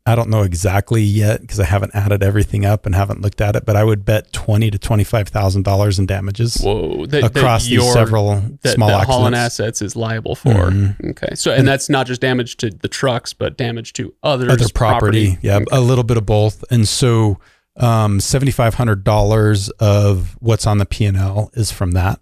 I 0.09 0.15
don't 0.15 0.31
know 0.31 0.43
exactly 0.43 1.03
yet 1.03 1.43
because 1.43 1.61
I 1.61 1.65
haven't 1.65 1.95
added 1.95 2.23
everything 2.23 2.65
up 2.65 2.87
and 2.87 2.95
haven't 2.95 3.21
looked 3.21 3.43
at 3.43 3.57
it, 3.57 3.67
but 3.67 3.77
I 3.77 3.85
would 3.85 4.07
bet 4.07 4.33
twenty 4.33 4.71
to 4.71 4.79
twenty 4.79 5.05
five 5.05 5.29
thousand 5.29 5.65
dollars 5.65 5.99
in 5.99 6.07
damages 6.07 6.57
Whoa. 6.57 7.05
That, 7.07 7.25
across 7.25 7.65
that 7.65 7.71
these 7.71 7.93
several 7.93 8.41
that, 8.63 8.75
small 8.75 8.89
that. 8.89 9.07
Holland 9.07 9.35
Assets 9.37 9.83
is 9.83 9.97
liable 9.97 10.35
for. 10.35 10.49
Mhm. 10.71 11.11
Okay. 11.11 11.35
So 11.35 11.53
and 11.53 11.69
that's 11.69 11.91
not 11.91 12.07
just 12.07 12.23
damage 12.23 12.57
to 12.59 12.71
the 12.71 12.89
trucks, 12.89 13.35
but 13.35 13.59
damage 13.59 13.93
to 13.95 14.15
others' 14.23 14.51
other 14.51 14.65
property. 14.75 15.37
Yeah, 15.43 15.57
Okay. 15.57 15.67
a 15.73 15.81
little 15.81 16.05
bit 16.05 16.17
of 16.17 16.25
both. 16.25 16.65
And 16.71 16.89
so, 16.89 17.39
um, 17.77 18.19
seventy 18.19 18.51
five 18.51 18.75
hundred 18.75 19.05
dollars 19.05 19.69
of 19.79 20.37
what's 20.41 20.67
on 20.67 20.79
the 20.79 20.87
P 20.87 21.05
and 21.05 21.19
L 21.19 21.51
is 21.53 21.71
from 21.71 21.91
that. 21.93 22.19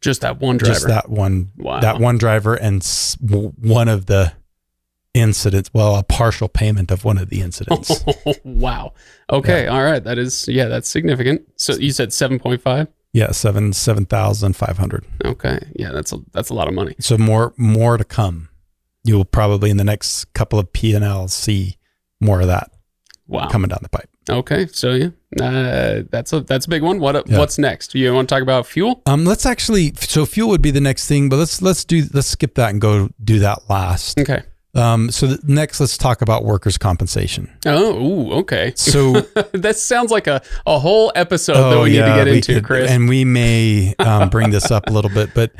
Just 0.00 0.22
that 0.22 0.40
one 0.40 0.56
driver. 0.56 0.74
Just 0.74 0.86
that 0.88 1.10
one. 1.10 1.50
Wow. 1.58 1.80
That 1.80 2.00
one 2.00 2.16
driver 2.16 2.54
and 2.54 2.82
one 3.20 3.88
of 3.88 4.06
the 4.06 4.32
incidents. 5.14 5.70
Well, 5.72 5.96
a 5.96 6.02
partial 6.02 6.48
payment 6.48 6.90
of 6.90 7.04
one 7.04 7.16
of 7.18 7.30
the 7.30 7.40
incidents. 7.40 8.04
wow. 8.44 8.92
Okay. 9.30 9.66
All 9.66 9.82
right. 9.82 10.02
That 10.02 10.18
is 10.18 10.46
yeah. 10.48 10.66
That's 10.66 10.88
significant. 10.88 11.42
So 11.56 11.74
you 11.74 11.92
said 11.92 12.12
seven 12.12 12.38
point 12.38 12.60
five. 12.60 12.88
yeah, 13.12 13.30
seven 13.30 13.72
seven 13.72 14.04
thousand 14.06 14.54
five 14.56 14.76
hundred. 14.78 15.04
Okay. 15.24 15.58
Yeah. 15.76 15.92
That's 15.92 16.12
a 16.12 16.18
that's 16.32 16.50
a 16.50 16.54
lot 16.54 16.68
of 16.68 16.74
money. 16.74 16.94
So 17.00 17.16
more 17.16 17.54
more 17.56 17.96
to 17.96 18.04
come. 18.04 18.48
You 19.04 19.16
will 19.16 19.24
probably 19.24 19.70
in 19.70 19.76
the 19.76 19.84
next 19.84 20.32
couple 20.34 20.58
of 20.58 20.72
P 20.72 20.94
and 20.94 21.04
L 21.04 21.28
see 21.28 21.76
more 22.20 22.40
of 22.40 22.46
that 22.48 22.70
Wow. 23.26 23.48
coming 23.48 23.68
down 23.68 23.78
the 23.82 23.88
pipe. 23.88 24.08
Okay, 24.28 24.66
so 24.66 24.92
yeah, 24.92 25.08
uh, 25.42 26.02
that's 26.10 26.32
a 26.32 26.40
that's 26.40 26.64
a 26.66 26.68
big 26.68 26.82
one. 26.82 26.98
What 27.00 27.26
Yeah. 27.28 27.38
what's 27.38 27.58
next? 27.58 27.94
You 27.94 28.12
want 28.14 28.28
to 28.28 28.34
talk 28.34 28.42
about 28.42 28.66
fuel? 28.66 29.02
Um, 29.06 29.24
let's 29.26 29.44
actually. 29.46 29.92
So 29.98 30.24
fuel 30.26 30.48
would 30.50 30.62
be 30.62 30.70
the 30.70 30.80
next 30.80 31.06
thing, 31.08 31.28
but 31.28 31.36
let's 31.36 31.60
let's 31.60 31.84
do 31.84 32.04
let's 32.14 32.28
skip 32.28 32.54
that 32.54 32.70
and 32.70 32.80
go 32.80 33.10
do 33.22 33.38
that 33.40 33.68
last. 33.68 34.18
Okay. 34.18 34.42
Um, 34.74 35.10
so 35.10 35.36
next, 35.44 35.78
let's 35.80 35.96
talk 35.96 36.20
about 36.22 36.44
workers' 36.44 36.76
compensation. 36.78 37.48
Oh, 37.64 37.94
ooh, 37.94 38.32
okay. 38.40 38.72
So, 38.76 39.12
that 39.52 39.76
sounds 39.76 40.10
like 40.10 40.26
a, 40.26 40.42
a 40.66 40.78
whole 40.78 41.12
episode 41.14 41.54
that 41.54 41.82
we 41.82 41.90
need 41.90 41.96
to 41.98 42.04
get 42.04 42.20
Oh, 42.26 42.30
we 42.30 42.36
into, 42.36 42.60
Chris. 42.60 42.90
and 42.90 43.08
we 43.08 43.24
may 43.24 43.94
um, 44.00 44.28
bring 44.30 44.50
this 44.50 44.70
up 44.70 44.88
a 44.88 44.90
little 44.92 45.10
bit, 45.10 45.30
but 45.34 45.52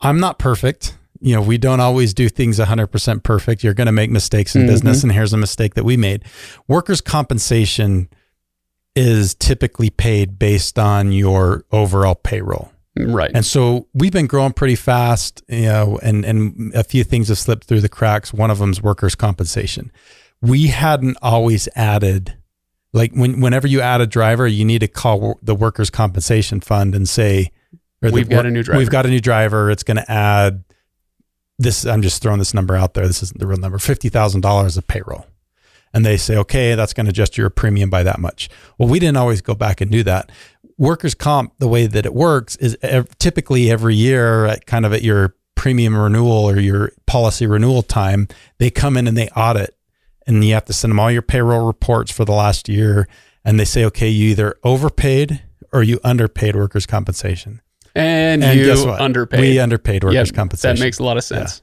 I'm 0.00 0.20
not 0.20 0.38
perfect. 0.38 0.96
You 1.20 1.34
know, 1.34 1.42
we 1.42 1.58
don't 1.58 1.80
always 1.80 2.14
do 2.14 2.28
things 2.28 2.58
100% 2.58 3.22
perfect. 3.22 3.62
You're 3.62 3.74
going 3.74 3.86
to 3.86 3.92
make 3.92 4.10
mistakes 4.10 4.54
in 4.56 4.62
Mhm. 4.62 4.68
business, 4.68 5.02
and 5.02 5.12
here's 5.12 5.32
a 5.32 5.36
mistake 5.36 5.74
that 5.74 5.84
we 5.84 5.96
made. 5.96 6.24
Workers' 6.68 7.00
compensation 7.00 8.08
is 8.96 9.34
typically 9.34 9.90
paid 9.90 10.38
based 10.38 10.78
on 10.78 11.12
your 11.12 11.64
overall 11.72 12.14
payroll. 12.14 12.72
Right. 13.08 13.30
And 13.34 13.44
so 13.44 13.88
we've 13.94 14.12
been 14.12 14.26
growing 14.26 14.52
pretty 14.52 14.76
fast, 14.76 15.42
you 15.48 15.62
know, 15.62 15.98
and, 16.02 16.24
and 16.24 16.74
a 16.74 16.84
few 16.84 17.04
things 17.04 17.28
have 17.28 17.38
slipped 17.38 17.64
through 17.64 17.80
the 17.80 17.88
cracks. 17.88 18.32
One 18.32 18.50
of 18.50 18.58
them 18.58 18.70
is 18.70 18.82
workers' 18.82 19.14
compensation. 19.14 19.92
We 20.40 20.68
hadn't 20.68 21.18
always 21.22 21.68
added, 21.74 22.36
like 22.92 23.12
when, 23.12 23.40
whenever 23.40 23.66
you 23.66 23.80
add 23.80 24.00
a 24.00 24.06
driver, 24.06 24.46
you 24.46 24.64
need 24.64 24.80
to 24.80 24.88
call 24.88 25.38
the 25.42 25.54
workers' 25.54 25.90
compensation 25.90 26.60
fund 26.60 26.94
and 26.94 27.08
say, 27.08 27.50
We've 28.02 28.28
got 28.28 28.46
a 28.46 28.50
new 28.50 28.62
driver. 28.62 28.78
We've 28.78 28.90
got 28.90 29.04
a 29.04 29.10
new 29.10 29.20
driver. 29.20 29.70
It's 29.70 29.82
going 29.82 29.98
to 29.98 30.10
add 30.10 30.64
this 31.60 31.84
I'm 31.84 32.00
just 32.00 32.22
throwing 32.22 32.38
this 32.38 32.54
number 32.54 32.74
out 32.74 32.94
there. 32.94 33.06
This 33.06 33.22
isn't 33.22 33.38
the 33.38 33.46
real 33.46 33.58
number. 33.58 33.78
Fifty 33.78 34.08
thousand 34.08 34.40
dollars 34.40 34.78
of 34.78 34.86
payroll, 34.86 35.26
and 35.92 36.04
they 36.04 36.16
say, 36.16 36.36
okay, 36.38 36.74
that's 36.74 36.94
going 36.94 37.04
to 37.04 37.10
adjust 37.10 37.36
your 37.36 37.50
premium 37.50 37.90
by 37.90 38.02
that 38.02 38.18
much. 38.18 38.48
Well, 38.78 38.88
we 38.88 38.98
didn't 38.98 39.18
always 39.18 39.42
go 39.42 39.54
back 39.54 39.82
and 39.82 39.90
do 39.90 40.02
that. 40.04 40.32
Workers' 40.80 41.14
comp, 41.14 41.52
the 41.58 41.68
way 41.68 41.86
that 41.86 42.06
it 42.06 42.14
works 42.14 42.56
is 42.56 42.76
ev- 42.82 43.16
typically 43.18 43.70
every 43.70 43.94
year, 43.94 44.46
at 44.46 44.64
kind 44.66 44.86
of 44.86 44.92
at 44.92 45.02
your 45.02 45.36
premium 45.54 45.94
renewal 45.94 46.48
or 46.48 46.58
your 46.58 46.90
policy 47.06 47.46
renewal 47.46 47.82
time, 47.82 48.26
they 48.58 48.70
come 48.70 48.96
in 48.96 49.06
and 49.06 49.14
they 49.16 49.28
audit, 49.36 49.76
and 50.26 50.42
you 50.42 50.54
have 50.54 50.64
to 50.64 50.72
send 50.72 50.90
them 50.90 50.98
all 50.98 51.10
your 51.10 51.20
payroll 51.22 51.66
reports 51.66 52.10
for 52.10 52.24
the 52.24 52.32
last 52.32 52.66
year, 52.66 53.06
and 53.44 53.60
they 53.60 53.64
say, 53.66 53.84
okay, 53.84 54.08
you 54.08 54.30
either 54.30 54.54
overpaid 54.64 55.42
or 55.70 55.82
you 55.82 56.00
underpaid 56.02 56.56
workers' 56.56 56.86
compensation. 56.86 57.60
And, 57.94 58.42
And 58.42 58.58
you 58.58 58.64
guess 58.64 58.82
what? 58.84 59.00
underpaid. 59.02 59.40
We 59.40 59.58
underpaid 59.58 60.02
workers' 60.02 60.28
Yep, 60.28 60.34
compensation. 60.34 60.76
That 60.76 60.82
makes 60.82 60.98
a 60.98 61.04
lot 61.04 61.18
of 61.18 61.24
sense. 61.24 61.60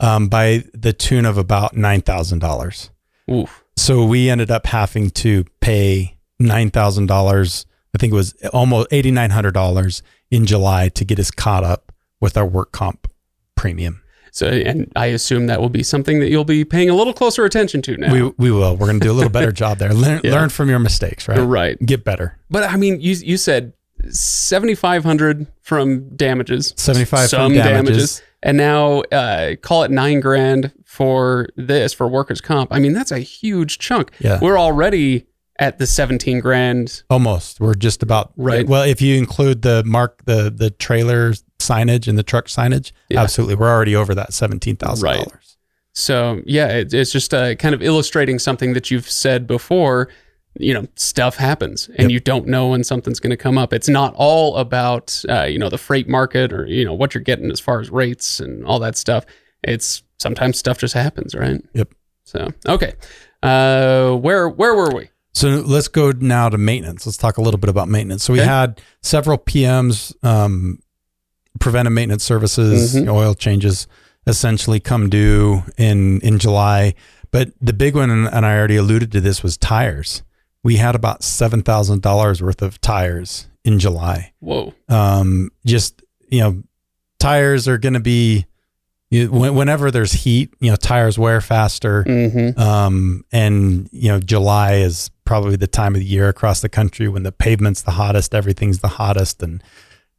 um, 0.00 0.28
by 0.28 0.64
the 0.74 0.92
tune 0.92 1.24
of 1.24 1.38
about 1.38 1.74
nine 1.76 2.02
thousand 2.02 2.40
dollars. 2.40 2.90
Oof. 3.30 3.64
So 3.76 4.04
we 4.04 4.28
ended 4.28 4.50
up 4.50 4.66
having 4.66 5.10
to 5.10 5.44
pay 5.60 6.18
nine 6.38 6.70
thousand 6.70 7.06
dollars. 7.06 7.64
I 7.94 7.98
think 7.98 8.12
it 8.12 8.16
was 8.16 8.34
almost 8.52 8.88
eighty 8.90 9.10
nine 9.10 9.30
hundred 9.30 9.54
dollars 9.54 10.02
in 10.30 10.46
July 10.46 10.88
to 10.90 11.04
get 11.04 11.18
us 11.18 11.30
caught 11.30 11.64
up 11.64 11.92
with 12.20 12.36
our 12.36 12.46
work 12.46 12.72
comp 12.72 13.10
premium. 13.54 14.02
So, 14.30 14.46
and 14.46 14.92
I 14.94 15.06
assume 15.06 15.46
that 15.46 15.60
will 15.60 15.70
be 15.70 15.82
something 15.82 16.20
that 16.20 16.28
you'll 16.28 16.44
be 16.44 16.64
paying 16.64 16.90
a 16.90 16.94
little 16.94 17.14
closer 17.14 17.44
attention 17.44 17.80
to 17.82 17.96
now. 17.96 18.12
We 18.12 18.22
we 18.38 18.50
will. 18.52 18.76
We're 18.76 18.86
going 18.86 19.00
to 19.00 19.04
do 19.06 19.10
a 19.10 19.14
little 19.14 19.30
better 19.30 19.52
job 19.52 19.78
there. 19.78 19.92
Learn, 19.94 20.20
Yeah. 20.24 20.32
learn 20.32 20.50
from 20.50 20.68
your 20.68 20.78
mistakes, 20.78 21.26
right? 21.28 21.38
right. 21.38 21.78
Get 21.84 22.04
better. 22.04 22.38
But 22.50 22.64
I 22.64 22.76
mean, 22.76 23.00
you 23.00 23.14
you 23.14 23.36
said 23.36 23.72
seventy 24.10 24.74
five 24.74 25.02
hundred 25.02 25.46
from 25.62 26.14
damages, 26.14 26.74
Seventy 26.76 27.04
five 27.06 27.28
some 27.30 27.52
from 27.52 27.58
damages. 27.58 28.22
and 28.42 28.56
now 28.56 29.00
uh, 29.12 29.56
call 29.56 29.82
it 29.84 29.90
nine 29.90 30.20
grand 30.20 30.72
for 30.84 31.48
this 31.56 31.92
for 31.94 32.06
workers' 32.06 32.40
comp. 32.40 32.72
I 32.72 32.78
mean, 32.78 32.92
that's 32.92 33.10
a 33.12 33.18
huge 33.18 33.78
chunk. 33.78 34.12
Yeah. 34.20 34.38
We're 34.40 34.58
already 34.58 35.26
at 35.58 35.78
the 35.78 35.86
seventeen 35.86 36.40
grand. 36.40 37.02
Almost. 37.10 37.60
We're 37.60 37.74
just 37.74 38.02
about 38.02 38.32
Right. 38.36 38.66
Well, 38.66 38.82
if 38.84 39.00
you 39.02 39.16
include 39.16 39.62
the 39.62 39.82
mark 39.84 40.24
the 40.24 40.50
the 40.54 40.70
trailer 40.70 41.32
signage 41.58 42.06
and 42.08 42.16
the 42.18 42.22
truck 42.22 42.46
signage, 42.46 42.92
Yeah. 43.08 43.22
absolutely, 43.22 43.56
we're 43.56 43.68
already 43.70 43.96
over 43.96 44.14
that 44.14 44.32
seventeen 44.32 44.76
thousand 44.76 45.08
dollars. 45.08 45.56
So 45.94 46.42
yeah, 46.46 46.68
it, 46.68 46.94
it's 46.94 47.10
just 47.10 47.34
uh, 47.34 47.56
kind 47.56 47.74
of 47.74 47.82
illustrating 47.82 48.38
something 48.38 48.72
that 48.74 48.90
you've 48.90 49.10
said 49.10 49.46
before. 49.46 50.08
You 50.60 50.74
know, 50.74 50.86
stuff 50.96 51.36
happens, 51.36 51.88
and 51.90 52.02
Yep. 52.02 52.10
you 52.10 52.20
don't 52.20 52.46
know 52.48 52.68
when 52.68 52.82
something's 52.82 53.20
going 53.20 53.30
to 53.30 53.36
come 53.36 53.56
up. 53.58 53.72
It's 53.72 53.88
not 53.88 54.12
all 54.16 54.56
about 54.56 55.22
uh, 55.28 55.44
you 55.44 55.58
know 55.58 55.68
the 55.68 55.78
freight 55.78 56.08
market 56.08 56.52
or 56.52 56.66
you 56.66 56.84
know 56.84 56.94
what 56.94 57.14
you're 57.14 57.22
getting 57.22 57.50
as 57.50 57.60
far 57.60 57.80
as 57.80 57.90
rates 57.90 58.40
and 58.40 58.64
all 58.64 58.78
that 58.80 58.96
stuff. 58.96 59.24
It's 59.62 60.02
sometimes 60.18 60.58
stuff 60.58 60.78
just 60.78 60.94
happens, 60.94 61.34
right? 61.34 61.60
Yep. 61.74 61.92
So 62.24 62.48
okay, 62.68 62.94
uh, 63.42 64.12
where 64.16 64.48
where 64.48 64.74
were 64.74 64.92
we? 64.94 65.10
So 65.38 65.62
let's 65.64 65.86
go 65.86 66.10
now 66.10 66.48
to 66.48 66.58
maintenance. 66.58 67.06
Let's 67.06 67.16
talk 67.16 67.38
a 67.38 67.40
little 67.42 67.58
bit 67.60 67.70
about 67.70 67.88
maintenance. 67.88 68.24
So 68.24 68.32
we 68.32 68.40
Okay. 68.40 68.48
had 68.48 68.80
several 69.02 69.38
PMs, 69.38 70.12
um, 70.24 70.80
preventive 71.60 71.92
maintenance 71.92 72.24
services, 72.24 72.96
Mhm. 72.96 73.08
oil 73.08 73.34
changes, 73.34 73.86
essentially 74.26 74.80
come 74.80 75.08
due 75.08 75.62
in 75.76 76.20
in 76.22 76.40
July. 76.40 76.94
But 77.30 77.52
the 77.60 77.72
big 77.72 77.94
one, 77.94 78.10
and 78.10 78.26
and 78.26 78.44
I 78.44 78.56
already 78.56 78.74
alluded 78.76 79.12
to 79.12 79.20
this, 79.20 79.44
was 79.44 79.56
tires. 79.56 80.22
We 80.64 80.76
had 80.76 80.96
about 80.96 81.22
seven 81.22 81.62
thousand 81.62 82.02
dollars 82.02 82.42
worth 82.42 82.60
of 82.60 82.80
tires 82.80 83.46
in 83.64 83.78
July. 83.78 84.32
Whoa. 84.40 84.74
Um, 84.88 85.50
just 85.64 86.02
you 86.30 86.40
know, 86.40 86.62
tires 87.20 87.68
are 87.68 87.78
going 87.78 87.94
to 87.94 88.00
be 88.00 88.44
you, 89.10 89.30
whenever 89.30 89.90
there's 89.90 90.12
heat. 90.12 90.52
You 90.60 90.70
know, 90.70 90.76
tires 90.76 91.18
wear 91.18 91.40
faster. 91.40 92.04
Mm-hmm. 92.04 92.60
Um, 92.60 93.24
and 93.32 93.88
you 93.92 94.08
know, 94.08 94.20
July 94.20 94.74
is 94.74 95.10
probably 95.24 95.56
the 95.56 95.66
time 95.66 95.94
of 95.94 96.00
the 96.00 96.06
year 96.06 96.28
across 96.28 96.60
the 96.60 96.68
country 96.68 97.08
when 97.08 97.22
the 97.22 97.32
pavement's 97.32 97.82
the 97.82 97.92
hottest, 97.92 98.34
everything's 98.34 98.80
the 98.80 98.88
hottest, 98.88 99.42
and 99.42 99.62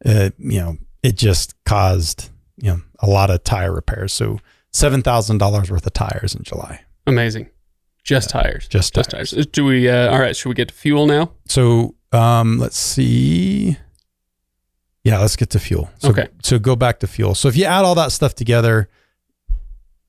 uh, 0.05 0.29
you 0.37 0.59
know, 0.59 0.77
it 1.03 1.17
just 1.17 1.55
caused 1.65 2.29
you 2.57 2.71
know 2.71 2.81
a 2.99 3.07
lot 3.07 3.29
of 3.29 3.43
tire 3.43 3.73
repairs. 3.73 4.13
So 4.13 4.39
seven 4.71 5.01
thousand 5.01 5.37
dollars 5.37 5.69
worth 5.71 5.85
of 5.85 5.93
tires 5.93 6.35
in 6.35 6.43
July. 6.43 6.81
Amazing. 7.07 7.49
Just 8.03 8.29
tires. 8.29 8.67
Just 8.67 8.95
Just 8.95 9.11
tires. 9.11 9.31
tires. 9.31 9.45
Do 9.47 9.65
we? 9.65 9.89
Uh, 9.89 10.11
all 10.11 10.19
right. 10.19 10.35
Should 10.35 10.49
we 10.49 10.55
get 10.55 10.69
to 10.69 10.73
fuel 10.73 11.05
now? 11.05 11.31
So 11.47 11.95
um, 12.11 12.57
let's 12.57 12.77
see. 12.77 13.77
Yeah, 15.03 15.19
let's 15.19 15.35
get 15.35 15.49
to 15.51 15.59
fuel. 15.59 15.89
So, 15.99 16.09
Okay. 16.09 16.27
So 16.43 16.59
go 16.59 16.75
back 16.75 16.99
to 16.99 17.07
fuel. 17.07 17.35
So 17.35 17.47
if 17.47 17.55
you 17.55 17.65
add 17.65 17.85
all 17.85 17.95
that 17.95 18.11
stuff 18.11 18.35
together, 18.35 18.89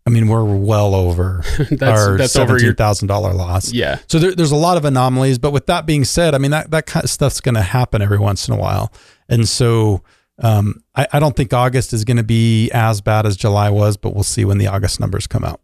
I 0.06 0.10
mean, 0.10 0.28
we're 0.28 0.44
well 0.44 0.94
over 0.94 1.44
that's 1.70 1.82
our 1.82 2.16
that's 2.16 2.32
seventeen 2.32 2.74
thousand 2.74 3.08
dollar 3.08 3.32
loss. 3.32 3.72
Yeah. 3.72 3.98
So 4.08 4.18
there, 4.18 4.34
there's 4.34 4.50
a 4.50 4.56
lot 4.56 4.76
of 4.76 4.84
anomalies, 4.84 5.38
but 5.38 5.52
with 5.52 5.66
that 5.66 5.86
being 5.86 6.04
said, 6.04 6.34
I 6.34 6.38
mean 6.38 6.50
that 6.50 6.70
that 6.72 6.86
kind 6.86 7.04
of 7.04 7.10
stuff's 7.10 7.40
going 7.40 7.54
to 7.54 7.62
happen 7.62 8.02
every 8.02 8.18
once 8.18 8.48
in 8.48 8.54
a 8.54 8.56
while, 8.56 8.92
and 9.28 9.48
so 9.48 10.02
um, 10.42 10.82
I, 10.96 11.06
I 11.12 11.18
don't 11.20 11.36
think 11.36 11.52
August 11.52 11.92
is 11.92 12.04
going 12.04 12.16
to 12.16 12.22
be 12.24 12.70
as 12.72 13.00
bad 13.02 13.26
as 13.26 13.36
July 13.36 13.68
was, 13.68 13.96
but 13.98 14.14
we'll 14.14 14.22
see 14.24 14.44
when 14.44 14.56
the 14.58 14.66
August 14.68 14.98
numbers 15.00 15.26
come 15.26 15.44
out. 15.44 15.60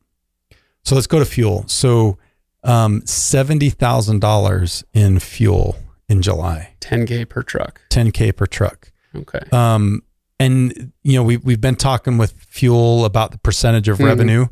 So 0.85 0.95
let's 0.95 1.07
go 1.07 1.19
to 1.19 1.25
fuel. 1.25 1.65
So 1.67 2.19
um, 2.63 3.03
seventy 3.07 3.71
thousand 3.71 4.21
dollars 4.21 4.85
in 4.93 5.19
fuel 5.19 5.77
in 6.09 6.21
July, 6.23 6.75
10k 6.81 7.29
per 7.29 7.43
truck. 7.43 7.81
ten 7.89 8.13
k 8.13 8.31
per 8.33 8.47
truck. 8.47 8.93
Okay. 9.17 9.41
Um, 9.53 10.03
and 10.39 10.93
you 11.03 11.15
know 11.15 11.23
we 11.23 11.39
we've 11.39 11.61
been 11.61 11.77
talking 11.77 12.19
with 12.19 12.33
fuel 12.33 13.05
about 13.05 13.31
the 13.33 13.39
percentage 13.39 13.89
of 13.89 13.99
Mhm. 13.99 14.05
revenue, 14.05 14.47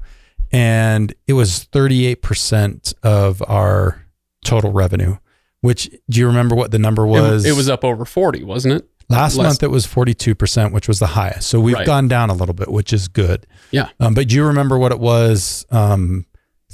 and 0.53 1.15
it 1.27 1.35
was 1.35 1.65
thirty 1.65 2.07
eight 2.07 2.23
percent 2.23 2.95
of 3.03 3.43
our 3.47 4.05
total 4.45 4.73
revenue. 4.73 5.17
Which 5.61 5.91
do 6.11 6.21
you 6.21 6.27
remember 6.27 6.55
what 6.55 6.71
the 6.71 6.79
number 6.79 7.05
It- 7.05 7.11
was? 7.11 7.45
It, 7.47 7.57
was 7.57 7.69
up 7.71 7.85
over 7.85 8.05
40, 8.05 8.45
wasn't 8.45 8.75
it? 8.75 8.89
last 9.11 9.37
less- 9.37 9.45
month. 9.47 9.63
It 9.63 9.71
was 9.71 9.85
forty 9.87 10.15
two 10.15 10.35
percent, 10.35 10.73
which 10.73 10.89
was 10.89 10.99
the 10.99 11.09
highest. 11.09 11.49
So 11.49 11.61
we've 11.61 11.75
Right. 11.75 11.87
gone 11.87 12.09
down 12.09 12.31
a 12.31 12.35
little 12.35 12.55
bit, 12.55 12.71
which 12.71 12.93
is 12.93 13.09
good. 13.09 13.47
Yeah. 13.71 13.89
Um, 14.01 14.15
but 14.15 14.29
do 14.29 14.35
you 14.35 14.45
remember 14.45 14.79
what 14.79 14.93
it 14.93 14.99
was 15.01 15.67
um, 15.71 16.25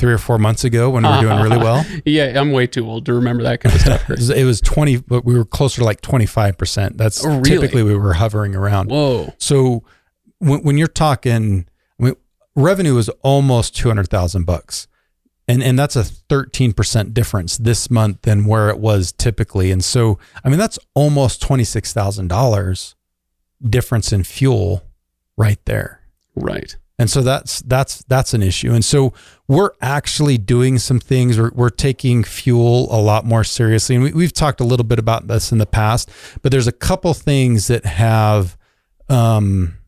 three 0.01 0.13
or 0.13 0.19
four 0.19 0.39
months 0.39 0.65
ago 0.65 0.91
when 0.91 1.03
we 1.05 1.09
were 1.11 1.21
doing 1.21 1.41
really 1.43 1.59
well? 1.59 1.85
Yeah, 2.05 2.41
I'm 2.41 2.51
way 2.51 2.67
too 2.67 2.89
old 2.89 3.07
to 3.07 3.15
remember 3.15 3.43
that 3.45 3.61
kind 3.61 3.75
of 3.75 3.81
stuff. 3.81 4.03
It 4.11 4.17
was, 4.17 4.31
it 4.43 4.45
was 4.45 4.61
twenty, 4.61 4.97
but 4.97 5.25
we 5.25 5.35
were 5.35 5.45
closer 5.45 5.81
to 5.81 5.85
like 5.85 6.01
twenty 6.01 6.27
five 6.27 6.57
percent. 6.59 6.97
That's 6.99 7.25
Oh, 7.25 7.29
really? 7.29 7.43
typically 7.51 7.83
we 7.83 7.95
were 7.95 8.15
hovering 8.15 8.57
around. 8.57 8.91
Whoa. 8.91 9.33
So 9.39 9.85
when, 10.39 10.63
when 10.63 10.79
you're 10.79 10.89
talking, 10.89 11.67
I 12.01 12.03
mean, 12.05 12.15
revenue 12.57 12.97
is 12.97 13.09
almost 13.23 13.77
two 13.77 13.89
hundred 13.89 14.09
thousand 14.09 14.45
bucks, 14.47 14.89
and 15.47 15.63
and 15.63 15.79
that's 15.79 15.95
a 15.97 16.05
thirteen 16.05 16.73
percent 16.73 17.13
difference 17.15 17.59
this 17.59 17.91
month 17.91 18.23
than 18.23 18.47
where 18.47 18.71
it 18.71 18.79
was 18.79 19.13
typically. 19.13 19.71
And 19.71 19.85
so, 19.85 20.19
I 20.43 20.49
mean, 20.49 20.59
that's 20.59 20.79
almost 20.95 21.43
twenty 21.43 21.65
six 21.65 21.93
thousand 21.93 22.29
dollars 22.29 22.95
difference 23.63 24.13
in 24.13 24.25
fuel 24.25 24.83
right 25.37 25.59
there. 25.67 26.01
Right. 26.35 26.77
And 27.01 27.09
so 27.09 27.23
that's 27.23 27.63
that's 27.63 28.05
that's 28.09 28.35
an 28.35 28.43
issue. 28.43 28.75
And 28.75 28.85
so 28.85 29.15
we're 29.49 29.71
actually 29.81 30.37
doing 30.37 30.79
some 30.79 31.01
things. 31.01 31.39
We're, 31.39 31.51
we're 31.55 31.71
taking 31.71 32.23
fuel 32.23 32.89
a 32.95 33.01
lot 33.01 33.25
more 33.25 33.43
seriously. 33.43 33.95
And 33.95 34.05
we, 34.05 34.13
we've 34.13 34.35
talked 34.35 34.61
a 34.61 34.65
little 34.65 34.85
bit 34.85 34.99
about 34.99 35.27
this 35.27 35.51
in 35.51 35.57
the 35.57 35.65
past, 35.65 36.11
but 36.43 36.53
there's 36.53 36.67
a 36.67 36.73
couple 36.73 37.15
things 37.15 37.69
that 37.69 37.87
have 37.87 38.59
um, 39.09 39.79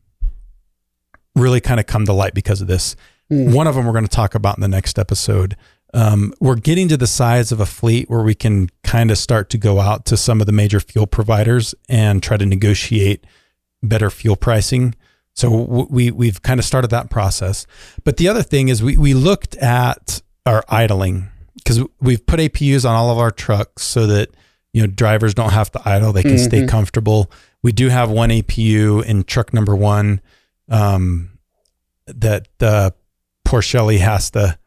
really 1.35 1.61
kind 1.61 1.79
of 1.79 1.85
come 1.85 2.07
to 2.07 2.13
light 2.13 2.33
because 2.33 2.61
of 2.61 2.67
this. 2.67 2.95
Mm. 3.31 3.53
One 3.53 3.67
of 3.67 3.75
them 3.75 3.85
we're 3.85 3.91
going 3.91 4.05
to 4.05 4.09
talk 4.09 4.33
about 4.33 4.57
in 4.57 4.61
the 4.61 4.67
next 4.67 4.97
episode. 4.97 5.55
Um, 5.93 6.33
we're 6.39 6.55
getting 6.55 6.87
to 6.87 6.97
the 6.97 7.05
size 7.05 7.51
of 7.51 7.59
a 7.59 7.67
fleet 7.67 8.09
where 8.09 8.23
we 8.23 8.33
can 8.33 8.71
kind 8.83 9.11
of 9.11 9.19
start 9.19 9.51
to 9.51 9.59
go 9.59 9.79
out 9.79 10.05
to 10.07 10.17
some 10.17 10.41
of 10.41 10.47
the 10.47 10.51
major 10.51 10.79
fuel 10.79 11.05
providers 11.05 11.75
and 11.87 12.23
try 12.23 12.37
to 12.37 12.45
negotiate 12.47 13.23
better 13.83 14.09
fuel 14.09 14.35
pricing. 14.35 14.95
So 15.35 15.49
w- 15.65 15.87
we 15.89 16.11
we've 16.11 16.41
kind 16.41 16.59
of 16.59 16.65
started 16.65 16.89
that 16.91 17.09
process. 17.09 17.65
But 18.03 18.17
the 18.17 18.27
other 18.27 18.43
thing 18.43 18.69
is 18.69 18.83
we 18.83 18.97
we 18.97 19.13
looked 19.13 19.55
at 19.57 20.21
our 20.45 20.63
idling 20.69 21.29
because 21.55 21.81
we've 22.01 22.25
put 22.25 22.39
APUs 22.39 22.87
on 22.87 22.95
all 22.95 23.09
of 23.11 23.17
our 23.17 23.31
trucks 23.31 23.83
so 23.83 24.05
that 24.07 24.29
you 24.73 24.81
know 24.81 24.87
drivers 24.87 25.33
don't 25.33 25.51
have 25.53 25.71
to 25.71 25.81
idle; 25.85 26.13
they 26.13 26.23
can 26.23 26.37
stay 26.37 26.61
Mhm. 26.63 26.69
comfortable. 26.69 27.31
We 27.63 27.71
do 27.71 27.89
have 27.89 28.09
one 28.11 28.29
APU 28.29 29.03
in 29.05 29.23
truck 29.23 29.53
number 29.53 29.75
one 29.75 30.21
um, 30.69 31.29
that 32.07 32.47
uh, 32.61 32.91
poor 33.45 33.61
Shelly 33.61 33.97
has 33.99 34.29
to. 34.31 34.57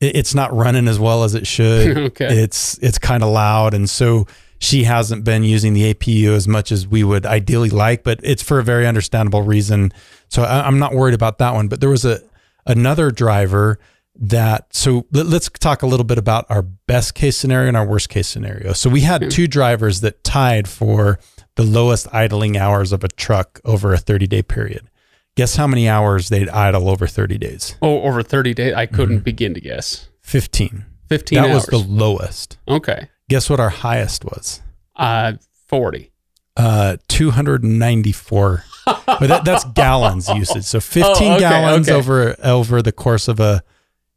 it- 0.00 0.16
It's 0.16 0.34
not 0.34 0.54
running 0.54 0.86
as 0.88 0.98
well 0.98 1.24
as 1.24 1.34
it 1.34 1.46
should 1.46 1.96
okay. 2.12 2.42
it's 2.42 2.78
it's 2.82 2.98
kind 2.98 3.22
of 3.22 3.30
loud 3.30 3.72
and 3.74 3.88
so 3.88 4.26
she 4.58 4.84
hasn't 4.84 5.24
been 5.24 5.42
using 5.44 5.72
the 5.74 5.92
APU 5.94 6.28
as 6.34 6.46
much 6.48 6.72
as 6.72 6.86
we 6.86 7.04
would 7.04 7.26
ideally 7.26 7.70
like 7.70 8.02
but 8.04 8.20
it's 8.22 8.42
for 8.42 8.58
a 8.58 8.62
very 8.64 8.86
understandable 8.86 9.42
reason 9.42 9.92
so 10.28 10.42
I, 10.42 10.66
I'm 10.66 10.78
not 10.78 10.94
worried 10.94 11.14
about 11.14 11.38
that 11.38 11.54
one 11.54 11.68
but 11.68 11.80
there 11.80 11.90
was 11.90 12.04
a 12.04 12.20
another 12.66 13.10
driver 13.10 13.78
that 14.18 14.66
so 14.74 15.06
let, 15.12 15.26
us 15.26 15.50
talk 15.60 15.82
a 15.82 15.86
little 15.86 16.04
bit 16.04 16.16
about 16.18 16.46
our 16.48 16.62
best 16.62 17.14
case 17.14 17.36
scenario 17.36 17.68
and 17.68 17.76
our 17.76 17.86
worst 17.86 18.08
case 18.08 18.26
scenario 18.28 18.72
so 18.72 18.88
we 18.88 19.02
had 19.02 19.22
Hmm. 19.24 19.28
two 19.28 19.46
drivers 19.46 20.00
that 20.00 20.24
tied 20.24 20.66
for 20.68 21.18
the 21.56 21.62
lowest 21.62 22.06
idling 22.14 22.56
hours 22.56 22.92
of 22.92 23.04
a 23.04 23.08
truck 23.08 23.60
over 23.64 23.92
a 23.92 23.98
30 23.98 24.26
day 24.26 24.42
period 24.42 24.88
Guess 25.36 25.56
how 25.56 25.66
many 25.66 25.86
hours 25.86 26.30
they'd 26.30 26.48
idle 26.48 26.88
over 26.88 27.06
30 27.06 27.36
days? 27.36 27.76
Oh, 27.82 28.00
over 28.04 28.22
30 28.22 28.54
days. 28.54 28.72
I 28.72 28.86
couldn't 28.86 29.18
begin 29.18 29.52
to 29.52 29.60
guess. 29.60 30.08
15. 30.22 30.86
15 31.10 31.36
that 31.36 31.50
hours. 31.50 31.54
was 31.54 31.66
the 31.66 31.76
lowest. 31.76 32.56
okay. 32.66 33.10
Guess 33.28 33.50
what 33.50 33.60
our 33.60 33.70
highest 33.70 34.24
was? 34.24 34.60
Uh, 34.94 35.34
40. 35.68 36.10
Uh, 36.56 36.96
294. 37.08 38.64
but 38.86 39.20
that, 39.26 39.44
that's 39.44 39.64
gallons 39.74 40.28
usage. 40.28 40.64
So 40.64 40.80
15 40.80 41.04
Oh, 41.04 41.10
okay, 41.34 41.38
gallons 41.40 41.88
okay. 41.88 41.96
over 41.98 42.36
over 42.42 42.82
the 42.82 42.92
course 42.92 43.28
of 43.28 43.40
a 43.40 43.62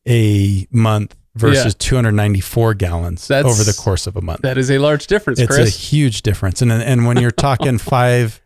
a 0.07 0.67
month 0.71 1.15
versus 1.35 1.75
294 1.75 2.73
gallons 2.75 3.27
That's- 3.27 3.51
over 3.53 3.63
the 3.63 3.77
course 3.77 4.07
of 4.07 4.15
a 4.15 4.21
month. 4.21 4.41
That 4.41 4.57
is 4.57 4.71
a 4.71 4.77
large 4.77 5.07
difference, 5.07 5.39
it's 5.39 5.57
a 5.57 5.65
huge 5.69 6.21
difference. 6.21 6.61
And 6.61 6.71
and 6.71 7.05
when 7.05 7.17
you're 7.17 7.31
talking 7.49 7.77
five 7.77 8.41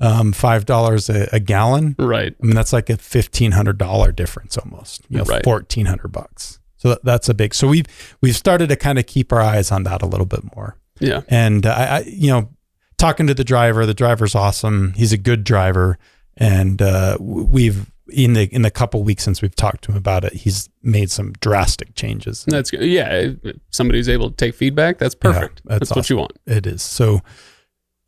um, 0.00 0.32
five 0.32 0.64
dollars 0.66 1.08
a, 1.08 1.28
a 1.32 1.40
gallon, 1.40 1.96
right. 1.98 2.34
I 2.40 2.46
mean 2.46 2.54
that's 2.54 2.72
like 2.72 2.90
a 2.90 2.96
fifteen 2.96 3.52
hundred 3.52 3.78
dollar 3.78 4.12
difference 4.12 4.56
almost. 4.58 5.02
You 5.08 5.18
know, 5.18 5.24
Right. 5.24 5.42
fourteen 5.44 5.86
hundred 5.86 6.08
bucks. 6.12 6.60
So 6.78 6.90
that, 6.90 7.04
that's 7.04 7.28
a 7.28 7.34
big. 7.34 7.54
So 7.54 7.68
we've 7.68 7.86
we've 8.20 8.36
started 8.36 8.68
to 8.70 8.76
kind 8.76 8.98
of 8.98 9.06
keep 9.06 9.32
our 9.32 9.40
eyes 9.40 9.70
on 9.70 9.82
that 9.84 10.02
a 10.02 10.06
little 10.06 10.26
bit 10.26 10.40
more. 10.56 10.76
Yeah. 11.00 11.22
And 11.28 11.66
I, 11.66 11.98
I, 11.98 11.98
you 12.06 12.28
know, 12.28 12.50
talking 12.96 13.26
to 13.26 13.34
the 13.34 13.44
driver, 13.44 13.86
the 13.86 13.94
driver's 13.94 14.34
awesome. 14.34 14.94
He's 14.94 15.12
a 15.12 15.18
good 15.18 15.44
driver, 15.44 15.98
and 16.36 16.80
uh, 16.80 17.18
we've 17.20 17.90
in 18.08 18.32
the 18.32 18.44
in 18.54 18.62
the 18.62 18.70
couple 18.70 19.02
weeks 19.02 19.22
since 19.22 19.42
we've 19.42 19.54
talked 19.54 19.84
to 19.84 19.92
him 19.92 19.98
about 19.98 20.24
it, 20.24 20.32
he's 20.32 20.68
made 20.82 21.10
some 21.10 21.32
drastic 21.40 21.94
changes. 21.94 22.44
That's 22.46 22.70
good. 22.70 22.84
Yeah. 22.84 23.34
if 23.42 23.56
Somebody's 23.70 24.08
able 24.08 24.30
to 24.30 24.36
take 24.36 24.54
feedback. 24.54 24.98
That's 24.98 25.14
perfect. 25.14 25.62
Yeah, 25.64 25.78
that's 25.78 25.90
that's 25.90 25.96
what 25.96 26.10
you 26.10 26.16
want. 26.16 26.32
It 26.46 26.66
is. 26.66 26.82
So 26.82 27.20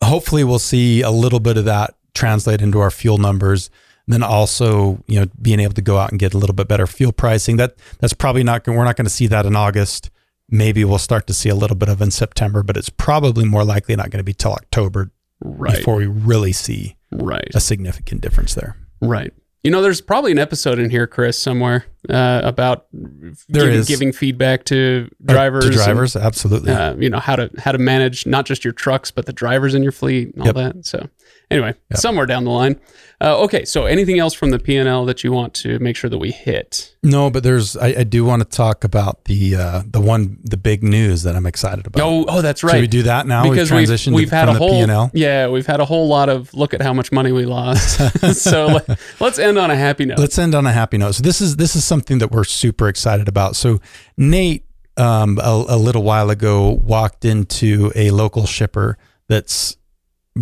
hopefully 0.03 0.45
we'll 0.45 0.59
see 0.59 1.03
a 1.03 1.11
little 1.11 1.41
bit 1.41 1.57
of 1.57 1.67
that 1.67 1.95
translate 2.15 2.63
into 2.63 2.81
our 2.81 2.91
fuel 2.91 3.19
numbers. 3.19 3.71
Then 4.11 4.23
also, 4.23 5.03
you 5.07 5.21
know, 5.21 5.27
being 5.41 5.61
able 5.61 5.75
to 5.75 5.83
go 5.83 5.99
out 5.99 6.11
and 6.11 6.19
get 6.19 6.35
a 6.35 6.39
little 6.39 6.55
bit 6.55 6.69
better 6.69 6.87
fuel 6.87 7.13
pricing. 7.13 7.57
That 7.57 7.75
that's 8.01 8.13
probably 8.13 8.43
not 8.45 8.65
going 8.65 8.77
we're 8.79 8.85
not 8.85 8.97
going 8.97 9.07
to 9.07 9.11
see 9.11 9.27
that 9.29 9.47
in 9.47 9.57
August. 9.57 10.11
Maybe 10.49 10.85
we'll 10.85 10.99
start 10.99 11.27
to 11.29 11.35
see 11.35 11.49
a 11.49 11.55
little 11.55 11.77
bit 11.77 11.89
of 11.89 12.03
in 12.03 12.11
September, 12.11 12.63
but 12.63 12.77
it's 12.77 12.89
probably 12.89 13.45
more 13.45 13.63
likely 13.65 13.95
not 13.97 14.11
going 14.11 14.19
to 14.19 14.25
be 14.25 14.35
till 14.35 14.53
October 14.53 15.11
Right. 15.43 15.77
before 15.77 15.97
we 15.97 16.07
really 16.07 16.53
see 16.53 16.97
Right. 17.13 17.49
a 17.55 17.61
significant 17.61 18.21
difference 18.21 18.53
there. 18.55 18.77
Right. 19.01 19.33
You 19.63 19.71
know, 19.71 19.81
there's 19.83 20.01
probably 20.01 20.33
an 20.33 20.39
episode 20.39 20.79
in 20.79 20.91
here, 20.91 21.07
Chris, 21.07 21.39
somewhere 21.39 21.85
uh, 22.09 22.41
about 22.45 22.87
There 22.93 23.65
giving, 23.65 23.79
is. 23.79 23.89
giving 23.89 24.13
feedback 24.13 24.65
to 24.67 25.09
Uh, 25.29 25.33
drivers. 25.33 25.67
and, 25.67 25.75
drivers, 25.75 26.17
absolutely. 26.17 26.73
uh, 26.73 26.95
you 26.97 27.11
know 27.11 27.19
how 27.21 27.37
to 27.37 27.51
how 27.59 27.73
to 27.73 27.79
manage 27.79 28.27
not 28.27 28.45
just 28.47 28.65
your 28.65 28.73
trucks 28.73 29.11
but 29.11 29.27
the 29.27 29.33
drivers 29.35 29.75
in 29.75 29.83
your 29.83 29.93
fleet 29.93 30.33
and 30.35 30.41
all 30.43 30.47
Yep. 30.47 30.55
that. 30.57 30.87
So 30.87 31.09
anyway, 31.51 31.75
Yep. 31.91 31.99
somewhere 32.01 32.27
down 32.27 32.45
the 32.45 32.51
line. 32.51 32.79
Uh, 33.23 33.39
okay, 33.43 33.67
so 33.67 33.85
anything 33.85 34.19
else 34.19 34.33
from 34.33 34.49
the 34.49 34.59
P 34.59 34.77
and 34.77 34.89
L 34.89 35.05
that 35.05 35.23
you 35.23 35.31
want 35.31 35.53
to 35.53 35.79
make 35.79 35.95
sure 35.95 36.09
that 36.09 36.17
we 36.17 36.31
hit? 36.31 36.95
no, 37.03 37.29
but 37.29 37.43
there's 37.43 37.77
I, 37.77 37.89
I 37.99 38.05
do 38.05 38.25
want 38.25 38.41
to 38.43 38.49
talk 38.49 38.83
about 38.83 39.25
the 39.27 39.57
uh, 39.57 39.83
the 39.87 40.01
one 40.01 40.39
the 40.43 40.57
big 40.57 40.83
news 40.83 41.23
that 41.25 41.37
I'm 41.37 41.45
excited 41.45 41.87
about. 41.87 42.03
Oh, 42.03 42.25
oh, 42.29 42.41
that's 42.41 42.65
right. 42.65 42.73
Should 42.73 42.81
we 42.81 42.87
do 42.87 43.03
that 43.03 43.27
now? 43.27 43.43
because 43.43 43.71
we've 43.71 43.89
we've, 43.91 44.15
we've 44.15 44.29
to- 44.31 44.35
had 44.37 44.47
from 44.47 44.57
a 44.57 44.59
whole 44.59 44.87
P&L. 44.87 45.11
yeah 45.13 45.49
we've 45.49 45.67
had 45.67 45.81
a 45.81 45.85
whole 45.85 46.09
lot 46.09 46.31
of 46.31 46.53
look 46.55 46.73
at 46.73 46.81
how 46.81 46.95
much 46.95 47.13
money 47.13 47.31
we 47.31 47.45
lost 47.45 48.01
so 48.35 48.67
let, 48.67 48.99
let's 49.21 49.39
end 49.39 49.59
on 49.59 49.71
a 49.71 49.77
happy 49.77 50.07
note 50.07 50.19
Let's 50.19 50.39
end 50.39 50.55
on 50.55 50.65
a 50.67 50.73
happy 50.73 50.97
note. 50.97 51.13
So 51.17 51.23
this 51.23 51.43
is 51.43 51.57
this 51.57 51.77
is 51.77 51.85
something 51.85 52.19
that 52.21 52.31
we're 52.31 52.45
super 52.45 52.89
excited 52.89 53.29
about. 53.29 53.55
So 53.55 53.81
Nate, 54.17 54.65
um, 54.97 55.39
a, 55.43 55.65
a 55.69 55.77
little 55.77 56.03
while 56.03 56.31
ago, 56.31 56.71
walked 56.83 57.27
into 57.27 57.93
a 57.95 58.11
local 58.13 58.47
shipper 58.47 58.97
that's 59.29 59.77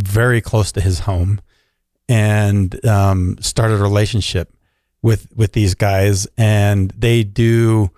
very 0.03 0.41
close 0.41 0.73
to 0.73 0.81
his 0.81 1.01
home, 1.01 1.41
and 2.09 2.85
um, 2.87 3.37
started 3.41 3.81
a 3.81 3.83
relationship 3.83 4.53
with 5.03 5.29
with 5.35 5.53
these 5.53 5.75
guys, 5.75 6.27
and 6.37 6.91
they 6.97 7.25
do 7.25 7.91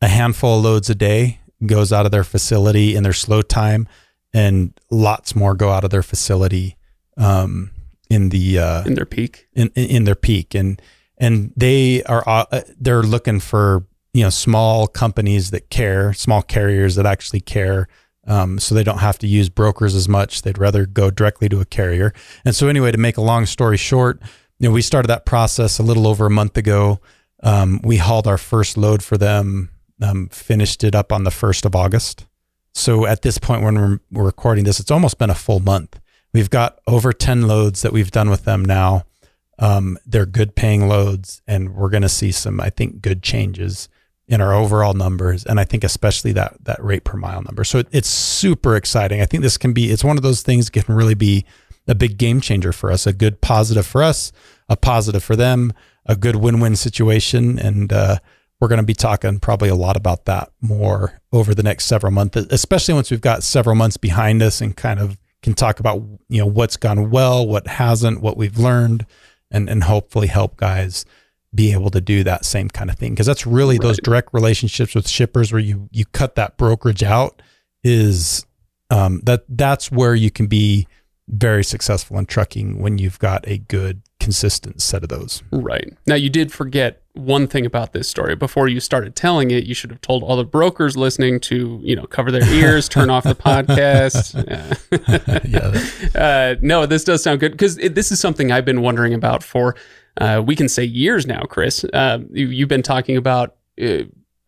a 0.00 0.08
handful 0.08 0.58
of 0.58 0.64
loads 0.64 0.88
a 0.88 0.94
day 0.94 1.40
goes 1.66 1.92
out 1.92 2.06
of 2.06 2.12
their 2.12 2.24
facility 2.24 2.94
in 2.94 3.02
their 3.02 3.12
slow 3.12 3.42
time, 3.42 3.88
and 4.32 4.78
lots 4.90 5.34
more 5.34 5.54
go 5.54 5.70
out 5.70 5.84
of 5.84 5.90
their 5.90 6.02
facility 6.02 6.76
um, 7.16 7.70
in 8.08 8.28
the 8.28 8.58
uh, 8.58 8.84
in 8.84 8.94
their 8.94 9.06
peak? 9.06 9.48
in, 9.54 9.70
in 9.74 9.84
in 9.84 10.04
their 10.04 10.14
peak. 10.14 10.54
And 10.54 10.80
and 11.16 11.52
they 11.56 12.02
are 12.04 12.22
uh, 12.26 12.62
they're 12.78 13.02
looking 13.02 13.40
for 13.40 13.86
you 14.12 14.22
know 14.22 14.30
small 14.30 14.86
companies 14.86 15.50
that 15.50 15.70
care 15.70 16.12
small 16.12 16.42
carriers 16.42 16.94
that 16.94 17.06
actually 17.06 17.40
care 17.40 17.88
um, 18.28 18.58
so 18.60 18.74
they 18.74 18.84
don't 18.84 18.98
have 18.98 19.18
to 19.18 19.26
use 19.26 19.48
brokers 19.48 19.94
as 19.94 20.08
much. 20.08 20.42
They'd 20.42 20.58
rather 20.58 20.86
go 20.86 21.10
directly 21.10 21.48
to 21.48 21.60
a 21.60 21.64
carrier. 21.64 22.12
And 22.44 22.54
so 22.54 22.68
anyway 22.68 22.92
to 22.92 22.98
make 22.98 23.16
a 23.16 23.22
long 23.22 23.46
story 23.46 23.76
short 23.76 24.20
you 24.58 24.68
know 24.68 24.72
we 24.72 24.82
started 24.82 25.08
that 25.08 25.24
process 25.24 25.78
a 25.78 25.82
little 25.82 26.06
over 26.06 26.26
a 26.26 26.30
month 26.30 26.56
ago. 26.56 27.00
Um, 27.42 27.80
we 27.82 27.98
hauled 27.98 28.26
our 28.26 28.38
first 28.38 28.76
load 28.76 29.02
for 29.02 29.16
them 29.16 29.70
um, 30.02 30.28
finished 30.28 30.84
it 30.84 30.94
up 30.94 31.12
on 31.12 31.24
the 31.24 31.30
1st 31.30 31.64
of 31.64 31.74
august. 31.74 32.26
So 32.74 33.06
at 33.06 33.22
this 33.22 33.38
point 33.38 33.62
when 33.62 33.74
we're, 33.74 34.00
we're 34.10 34.24
recording 34.24 34.64
this 34.64 34.80
it's 34.80 34.90
almost 34.90 35.18
been 35.18 35.30
a 35.30 35.34
full 35.34 35.60
month. 35.60 36.00
We've 36.32 36.50
got 36.50 36.78
over 36.86 37.12
10 37.12 37.42
loads 37.48 37.82
that 37.82 37.92
we've 37.92 38.10
done 38.10 38.30
with 38.30 38.44
them 38.44 38.64
now. 38.64 39.04
Um, 39.58 39.98
they're 40.06 40.26
good 40.26 40.54
paying 40.54 40.88
loads 40.88 41.42
and 41.46 41.74
we're 41.74 41.88
going 41.88 42.02
to 42.02 42.08
see 42.08 42.30
some 42.30 42.60
i 42.60 42.70
think 42.70 43.02
good 43.02 43.24
changes 43.24 43.88
in 44.28 44.40
our 44.42 44.52
overall 44.52 44.92
numbers 44.92 45.44
and 45.46 45.58
i 45.58 45.64
think 45.64 45.82
especially 45.82 46.32
that 46.32 46.56
that 46.64 46.82
rate 46.84 47.04
per 47.04 47.16
mile 47.16 47.42
number. 47.42 47.64
So 47.64 47.78
it, 47.78 47.88
it's 47.90 48.08
super 48.08 48.76
exciting. 48.76 49.20
I 49.20 49.26
think 49.26 49.42
this 49.42 49.58
can 49.58 49.72
be 49.72 49.90
it's 49.90 50.04
one 50.04 50.16
of 50.16 50.22
those 50.22 50.42
things 50.42 50.70
can 50.70 50.84
really 50.88 51.14
be 51.14 51.44
a 51.86 51.94
big 51.94 52.18
game 52.18 52.40
changer 52.40 52.72
for 52.72 52.92
us 52.92 53.06
a 53.06 53.12
good 53.12 53.40
positive 53.40 53.86
for 53.86 54.02
us 54.02 54.30
a 54.68 54.76
positive 54.76 55.24
for 55.24 55.36
them 55.36 55.72
a 56.04 56.14
good 56.14 56.36
win-win 56.36 56.76
situation 56.76 57.58
and 57.58 57.92
uh, 57.92 58.18
we're 58.60 58.68
going 58.68 58.80
to 58.80 58.84
be 58.84 58.94
talking 58.94 59.38
probably 59.38 59.68
a 59.68 59.74
lot 59.74 59.96
about 59.96 60.26
that 60.26 60.50
more 60.60 61.20
over 61.32 61.54
the 61.54 61.62
next 61.62 61.86
several 61.86 62.12
months 62.12 62.36
especially 62.50 62.92
once 62.92 63.10
we've 63.10 63.22
got 63.22 63.42
several 63.42 63.74
months 63.74 63.96
behind 63.96 64.42
us 64.42 64.60
and 64.60 64.76
kind 64.76 65.00
of 65.00 65.16
can 65.42 65.54
talk 65.54 65.80
about 65.80 66.02
you 66.28 66.38
know 66.38 66.46
what's 66.46 66.76
gone 66.76 67.10
well 67.10 67.46
what 67.46 67.66
hasn't 67.66 68.20
what 68.20 68.36
we've 68.36 68.58
learned 68.58 69.06
and 69.50 69.70
and 69.70 69.84
hopefully 69.84 70.26
help 70.26 70.58
guys 70.58 71.06
be 71.54 71.72
able 71.72 71.90
to 71.90 72.00
do 72.00 72.22
that 72.24 72.44
same 72.44 72.68
kind 72.68 72.90
of 72.90 72.96
thing. 72.98 73.12
Because 73.12 73.26
that's 73.26 73.46
really 73.46 73.78
those 73.78 73.98
direct 73.98 74.30
relationships 74.32 74.94
with 74.94 75.08
shippers 75.08 75.52
where 75.52 75.60
you 75.60 75.88
you 75.92 76.04
cut 76.06 76.34
that 76.34 76.56
brokerage 76.56 77.02
out 77.02 77.42
is 77.82 78.46
um, 78.90 79.20
that 79.24 79.44
that's 79.48 79.90
where 79.90 80.14
you 80.14 80.30
can 80.30 80.46
be 80.46 80.86
very 81.28 81.62
successful 81.62 82.18
in 82.18 82.26
trucking 82.26 82.80
when 82.80 82.98
you've 82.98 83.18
got 83.18 83.46
a 83.46 83.58
good 83.58 84.02
consistent 84.18 84.80
set 84.80 85.02
of 85.02 85.08
those. 85.08 85.42
Right. 85.52 85.92
Now 86.06 86.14
you 86.14 86.30
did 86.30 86.50
forget 86.52 87.02
one 87.12 87.46
thing 87.46 87.66
about 87.66 87.92
this 87.92 88.08
story. 88.08 88.34
Before 88.34 88.68
you 88.68 88.80
started 88.80 89.14
telling 89.14 89.50
it 89.50 89.64
you 89.64 89.74
should 89.74 89.90
have 89.90 90.00
told 90.00 90.22
all 90.22 90.36
the 90.36 90.44
brokers 90.44 90.96
listening 90.96 91.40
to 91.40 91.80
you 91.82 91.94
know 91.96 92.06
cover 92.06 92.30
their 92.30 92.48
ears 92.52 92.88
turn 92.88 93.10
off 93.10 93.24
the 93.24 93.34
podcast. 93.34 94.34
Yeah. 94.48 94.74
yeah 96.14 96.20
uh, 96.20 96.56
no, 96.60 96.86
this 96.86 97.04
does 97.04 97.22
sound 97.22 97.40
good 97.40 97.52
because 97.52 97.76
this 97.76 98.10
is 98.10 98.20
something 98.20 98.50
I've 98.50 98.64
been 98.64 98.80
wondering 98.80 99.14
about 99.14 99.42
for 99.42 99.76
uh, 100.18 100.42
we 100.44 100.54
can 100.56 100.68
say 100.68 100.84
years 100.84 101.26
now, 101.26 101.42
Chris. 101.42 101.84
Uh, 101.84 102.18
you, 102.30 102.48
you've 102.48 102.68
been 102.68 102.82
talking 102.82 103.16
about 103.16 103.56
uh, 103.80 103.98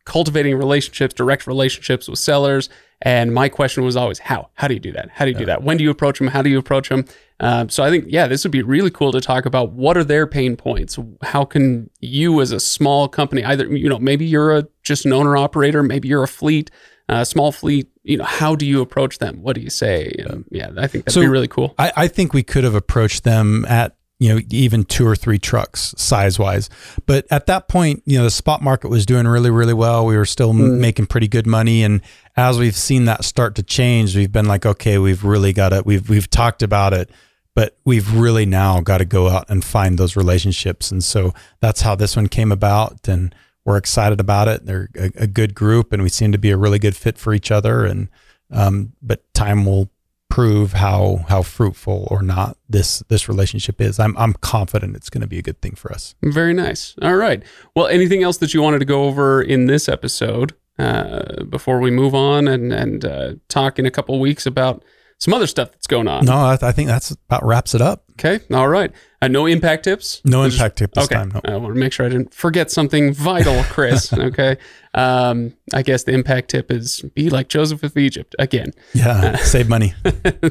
cultivating 0.04 0.56
relationships, 0.56 1.14
direct 1.14 1.46
relationships 1.46 2.08
with 2.08 2.18
sellers, 2.18 2.68
and 3.02 3.32
my 3.32 3.48
question 3.48 3.84
was 3.84 3.96
always 3.96 4.18
how? 4.18 4.50
How 4.54 4.68
do 4.68 4.74
you 4.74 4.80
do 4.80 4.92
that? 4.92 5.08
How 5.10 5.24
do 5.24 5.30
you 5.30 5.36
do 5.36 5.46
that? 5.46 5.62
When 5.62 5.76
do 5.76 5.84
you 5.84 5.90
approach 5.90 6.18
them? 6.18 6.28
How 6.28 6.42
do 6.42 6.50
you 6.50 6.58
approach 6.58 6.88
them? 6.90 7.04
Um, 7.40 7.70
so 7.70 7.82
I 7.82 7.88
think 7.90 8.04
yeah, 8.08 8.26
this 8.26 8.44
would 8.44 8.50
be 8.52 8.62
really 8.62 8.90
cool 8.90 9.12
to 9.12 9.20
talk 9.20 9.46
about 9.46 9.72
what 9.72 9.96
are 9.96 10.04
their 10.04 10.26
pain 10.26 10.56
points. 10.56 10.98
How 11.22 11.44
can 11.46 11.88
you, 12.00 12.40
as 12.42 12.52
a 12.52 12.60
small 12.60 13.08
company, 13.08 13.42
either 13.44 13.66
you 13.66 13.88
know 13.88 13.98
maybe 13.98 14.26
you're 14.26 14.56
a 14.58 14.66
just 14.82 15.06
an 15.06 15.12
owner 15.12 15.36
operator, 15.36 15.82
maybe 15.82 16.08
you're 16.08 16.22
a 16.22 16.28
fleet. 16.28 16.70
Uh, 17.08 17.24
small 17.24 17.50
fleet, 17.50 17.88
you 18.04 18.16
know, 18.16 18.22
how 18.22 18.54
do 18.54 18.64
you 18.64 18.80
approach 18.80 19.18
them? 19.18 19.42
What 19.42 19.56
do 19.56 19.60
you 19.60 19.68
say? 19.70 20.14
And, 20.20 20.44
yeah, 20.52 20.70
I 20.78 20.86
think 20.86 21.06
that'd 21.06 21.12
So- 21.12 21.20
be 21.22 21.26
really 21.26 21.48
cool. 21.48 21.74
I, 21.76 21.92
I 21.96 22.06
think 22.06 22.32
we 22.32 22.44
could 22.44 22.62
have 22.62 22.76
approached 22.76 23.24
them 23.24 23.64
at 23.68 23.96
you 24.20 24.32
know 24.32 24.40
even 24.50 24.84
two 24.84 25.06
or 25.06 25.16
three 25.16 25.38
trucks 25.38 25.94
size 25.96 26.38
wise, 26.38 26.68
but 27.06 27.26
at 27.30 27.46
that 27.46 27.68
point, 27.68 28.02
you 28.04 28.18
know 28.18 28.24
the 28.24 28.30
spot 28.30 28.62
market 28.62 28.88
was 28.88 29.06
doing 29.06 29.26
really 29.26 29.50
really 29.50 29.72
well. 29.74 30.04
We 30.06 30.16
were 30.16 30.26
still 30.26 30.50
m 30.50 30.78
making 30.78 31.06
pretty 31.06 31.26
good 31.26 31.46
money, 31.46 31.82
and 31.82 32.02
as 32.36 32.58
we've 32.58 32.76
seen 32.76 33.06
that 33.06 33.24
start 33.24 33.54
to 33.56 33.62
change, 33.62 34.14
we've 34.14 34.30
been 34.30 34.46
like, 34.46 34.66
okay, 34.66 34.98
we've 34.98 35.24
really 35.24 35.54
got 35.54 35.70
to 35.70 35.82
we've 35.84 36.08
we've 36.08 36.28
talked 36.28 36.62
about 36.62 36.92
it, 36.92 37.10
but 37.54 37.78
we've 37.86 38.14
really 38.14 38.44
now 38.44 38.80
got 38.80 38.98
to 38.98 39.06
go 39.06 39.28
out 39.28 39.46
and 39.48 39.64
find 39.64 39.98
those 39.98 40.16
relationships, 40.16 40.90
and 40.90 41.02
so 41.02 41.32
that's 41.60 41.80
how 41.80 41.94
this 41.94 42.14
one 42.14 42.28
came 42.28 42.52
about, 42.52 43.08
and 43.08 43.34
we're 43.64 43.78
excited 43.78 44.20
about 44.20 44.48
it. 44.48 44.66
They're 44.66 44.90
a, 44.96 45.12
a 45.22 45.26
good 45.26 45.54
group, 45.54 45.94
and 45.94 46.02
we 46.02 46.10
seem 46.10 46.30
to 46.32 46.38
be 46.38 46.50
a 46.50 46.58
really 46.58 46.78
good 46.78 46.94
fit 46.94 47.16
for 47.16 47.32
each 47.32 47.50
other, 47.50 47.86
and 47.86 48.10
um, 48.50 48.92
but 49.00 49.32
time 49.32 49.64
will 49.64 49.90
prove 50.30 50.72
how 50.72 51.26
how 51.28 51.42
fruitful 51.42 52.08
or 52.10 52.22
not 52.22 52.56
this 52.68 53.02
this 53.08 53.28
relationship 53.28 53.80
is. 53.80 54.00
I'm 54.00 54.16
I'm 54.16 54.32
confident 54.34 54.96
it's 54.96 55.10
going 55.10 55.20
to 55.20 55.26
be 55.26 55.38
a 55.38 55.42
good 55.42 55.60
thing 55.60 55.74
for 55.74 55.92
us. 55.92 56.14
Very 56.22 56.54
nice. 56.54 56.94
All 57.02 57.16
right. 57.16 57.42
Well, 57.74 57.88
anything 57.88 58.22
else 58.22 58.38
that 58.38 58.54
you 58.54 58.62
wanted 58.62 58.78
to 58.78 58.84
go 58.86 59.04
over 59.04 59.42
in 59.42 59.66
this 59.66 59.88
episode 59.88 60.54
uh, 60.78 61.44
before 61.44 61.80
we 61.80 61.90
move 61.90 62.14
on 62.14 62.48
and 62.48 62.72
and 62.72 63.04
uh, 63.04 63.34
talk 63.48 63.78
in 63.78 63.84
a 63.84 63.90
couple 63.90 64.18
weeks 64.18 64.46
about 64.46 64.82
some 65.18 65.34
other 65.34 65.46
stuff 65.46 65.72
that's 65.72 65.86
going 65.86 66.08
on? 66.08 66.24
No, 66.24 66.36
I, 66.36 66.56
I 66.62 66.72
think 66.72 66.88
that's 66.88 67.10
about 67.10 67.44
wraps 67.44 67.74
it 67.74 67.82
up. 67.82 68.04
Okay. 68.22 68.44
All 68.54 68.68
right. 68.68 68.92
Uh, 69.22 69.28
no 69.28 69.46
impact 69.46 69.84
tips. 69.84 70.20
No 70.26 70.42
impact 70.42 70.76
tip 70.76 70.92
this 70.92 71.06
okay. 71.06 71.14
time. 71.14 71.32
No. 71.32 71.40
I 71.44 71.56
want 71.56 71.74
to 71.74 71.80
make 71.80 71.92
sure 71.92 72.04
I 72.04 72.10
didn't 72.10 72.34
forget 72.34 72.70
something 72.70 73.14
vital, 73.14 73.62
Chris. 73.64 74.12
okay. 74.12 74.58
Um, 74.92 75.54
I 75.72 75.82
guess 75.82 76.04
the 76.04 76.12
impact 76.12 76.50
tip 76.50 76.70
is 76.70 77.00
be 77.14 77.30
like 77.30 77.48
Joseph 77.48 77.82
of 77.82 77.96
Egypt 77.96 78.36
again. 78.38 78.72
Yeah, 78.92 79.36
save 79.36 79.70
money. 79.70 79.94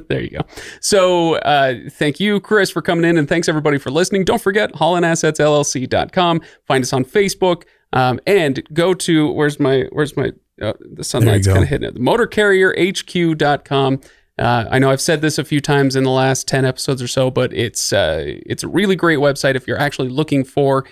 there 0.10 0.21
you 0.21 0.32
go. 0.32 0.41
So 0.82 1.36
uh, 1.36 1.75
thank 1.91 2.19
you, 2.19 2.39
Chris, 2.39 2.71
for 2.71 2.82
coming 2.82 3.05
in, 3.05 3.17
and 3.17 3.29
thanks 3.29 3.47
everybody 3.47 3.77
for 3.77 3.91
listening. 3.91 4.25
Don't 4.25 4.41
forget 4.41 4.73
hollandassetsllc.com. 4.73 6.41
Find 6.65 6.84
us 6.84 6.93
on 6.93 7.05
Facebook, 7.05 7.65
um, 7.93 8.19
and 8.25 8.63
go 8.73 8.95
to 8.95 9.32
where's 9.32 9.60
my 9.60 9.86
where's 9.91 10.17
my 10.17 10.32
uh, 10.62 10.73
the 10.93 11.03
sunlight's 11.03 11.47
kind 11.47 11.63
of 11.63 11.69
hitting 11.69 11.88
it. 11.88 11.95
Motorcarrierhq.com. 11.95 14.01
Uh, 14.39 14.65
I 14.71 14.80
know 14.80 14.89
I've 14.89 15.02
said 15.02 15.21
this 15.21 15.38
a 15.38 15.43
few 15.43 15.60
times 15.60 15.95
in 15.97 16.06
the 16.06 16.10
last 16.10 16.47
ten 16.47 16.63
episodes 16.63 17.02
or 17.02 17.08
so, 17.08 17.30
but 17.30 17.54
it's 17.54 17.91
uh, 17.91 18.23
it's 18.45 18.63
a 18.63 18.67
really 18.67 18.95
great 18.95 19.19
website 19.19 19.56
if 19.56 19.67
you're 19.67 19.80
actually 19.80 20.10
looking 20.10 20.45
for 20.45 20.86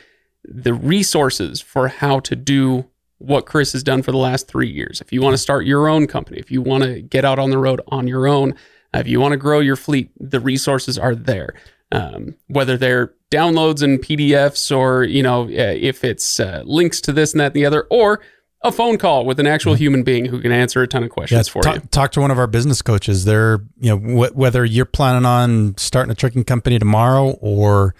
the 0.43 0.73
resources 0.73 1.61
for 1.61 1.87
how 1.87 2.19
to 2.19 2.35
do 2.35 2.85
what 3.19 3.45
Chris 3.45 3.73
has 3.73 3.83
done 3.83 4.03
for 4.03 4.11
the 4.11 4.17
last 4.17 4.47
three 4.47 4.69
years. 4.69 5.01
If 5.01 5.11
you 5.11 5.21
want 5.21 5.33
to 5.33 5.37
start 5.37 5.65
your 5.65 5.87
own 5.87 6.07
company, 6.07 6.39
if 6.39 6.51
you 6.51 6.61
want 6.61 6.83
to 6.83 7.01
get 7.01 7.25
out 7.25 7.39
on 7.39 7.49
the 7.49 7.57
road 7.57 7.81
on 7.87 8.07
your 8.07 8.27
own, 8.27 8.53
if 8.93 9.07
you 9.07 9.19
want 9.19 9.31
to 9.31 9.37
grow 9.37 9.59
your 9.59 9.75
fleet, 9.75 10.11
the 10.19 10.39
resources 10.39 10.97
are 10.97 11.15
there. 11.15 11.53
Um, 11.91 12.35
whether 12.47 12.75
they're 12.75 13.13
downloads 13.31 13.81
and 13.81 13.99
PDFs, 13.99 14.75
or 14.75 15.05
you 15.05 15.23
know, 15.23 15.43
uh, 15.43 15.73
if 15.77 16.03
it's 16.03 16.39
uh, 16.39 16.63
links 16.65 16.99
to 17.01 17.13
this 17.13 17.31
and 17.31 17.39
that 17.39 17.47
and 17.47 17.55
the 17.55 17.65
other, 17.65 17.87
or 17.89 18.19
a 18.61 18.71
phone 18.71 18.97
call 18.97 19.25
with 19.25 19.39
an 19.39 19.47
actual 19.47 19.75
human 19.75 20.03
being 20.03 20.25
who 20.25 20.41
can 20.41 20.51
answer 20.51 20.81
a 20.81 20.87
ton 20.87 21.03
of 21.03 21.09
questions 21.09 21.47
for 21.47 21.61
talk, 21.61 21.75
you. 21.75 21.81
talk 21.91 22.11
to 22.11 22.21
one 22.21 22.31
of 22.31 22.39
our 22.39 22.47
business 22.47 22.81
coaches. 22.81 23.23
They're, 23.23 23.59
you 23.79 23.95
know, 23.95 23.97
wh- 23.97 24.35
whether 24.35 24.65
you're 24.65 24.85
planning 24.85 25.25
on 25.25 25.77
starting 25.77 26.11
a 26.11 26.15
trucking 26.15 26.43
company 26.45 26.79
tomorrow 26.79 27.31
or 27.39 27.93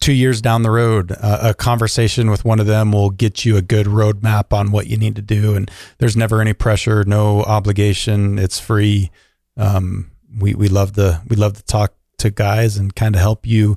two 0.00 0.12
years 0.12 0.40
down 0.40 0.62
the 0.62 0.70
road, 0.70 1.12
uh, 1.12 1.38
a 1.42 1.54
conversation 1.54 2.30
with 2.30 2.44
one 2.44 2.60
of 2.60 2.66
them 2.66 2.92
will 2.92 3.10
get 3.10 3.44
you 3.44 3.56
a 3.56 3.62
good 3.62 3.86
roadmap 3.86 4.52
on 4.52 4.70
what 4.70 4.86
you 4.86 4.96
need 4.96 5.16
to 5.16 5.22
do. 5.22 5.56
And 5.56 5.70
there's 5.98 6.16
never 6.16 6.40
any 6.40 6.52
pressure, 6.52 7.04
no 7.04 7.42
obligation. 7.42 8.38
It's 8.38 8.60
free. 8.60 9.10
Um, 9.56 10.10
we, 10.38 10.54
we 10.54 10.68
love 10.68 10.92
the, 10.92 11.20
we 11.28 11.36
love 11.36 11.54
to 11.54 11.64
talk 11.64 11.94
to 12.18 12.30
guys 12.30 12.76
and 12.76 12.94
kind 12.94 13.16
of 13.16 13.20
help 13.20 13.44
you 13.44 13.76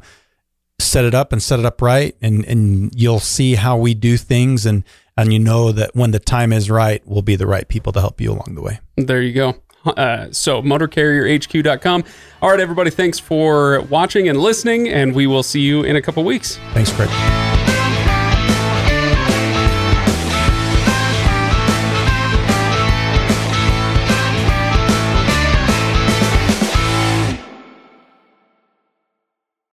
set 0.80 1.06
it 1.06 1.16
up 1.16 1.32
and 1.32 1.42
set 1.42 1.60
it 1.60 1.66
up 1.66 1.82
right. 1.82 2.16
And, 2.22 2.46
and 2.46 2.92
you'll 2.94 3.20
see 3.20 3.56
how 3.56 3.78
we 3.78 3.96
do 3.96 4.16
things. 4.16 4.68
And, 4.68 4.84
and 5.18 5.34
you 5.34 5.40
know 5.40 5.72
that 5.72 5.96
when 5.96 6.12
the 6.12 6.20
time 6.20 6.54
is 6.54 6.70
right, 6.70 7.02
we'll 7.06 7.22
be 7.22 7.36
the 7.36 7.48
right 7.48 7.68
people 7.68 7.92
to 7.94 8.00
help 8.00 8.22
you 8.22 8.32
along 8.32 8.56
the 8.56 8.62
way. 8.62 8.80
There 8.96 9.22
you 9.22 9.34
go. 9.34 9.56
Uh, 9.86 10.28
so 10.32 10.62
motorcarrierhq.com. 10.62 12.04
All 12.42 12.50
right, 12.50 12.60
everybody. 12.60 12.90
Thanks 12.90 13.20
for 13.20 13.82
watching 13.84 14.28
and 14.28 14.40
listening, 14.40 14.90
and 14.90 15.16
we 15.16 15.28
will 15.28 15.44
see 15.44 15.62
you 15.62 15.84
in 15.84 15.96
a 15.96 16.02
couple 16.02 16.24
weeks. 16.24 16.58
Thanks, 16.74 16.92
Craig. 16.92 17.10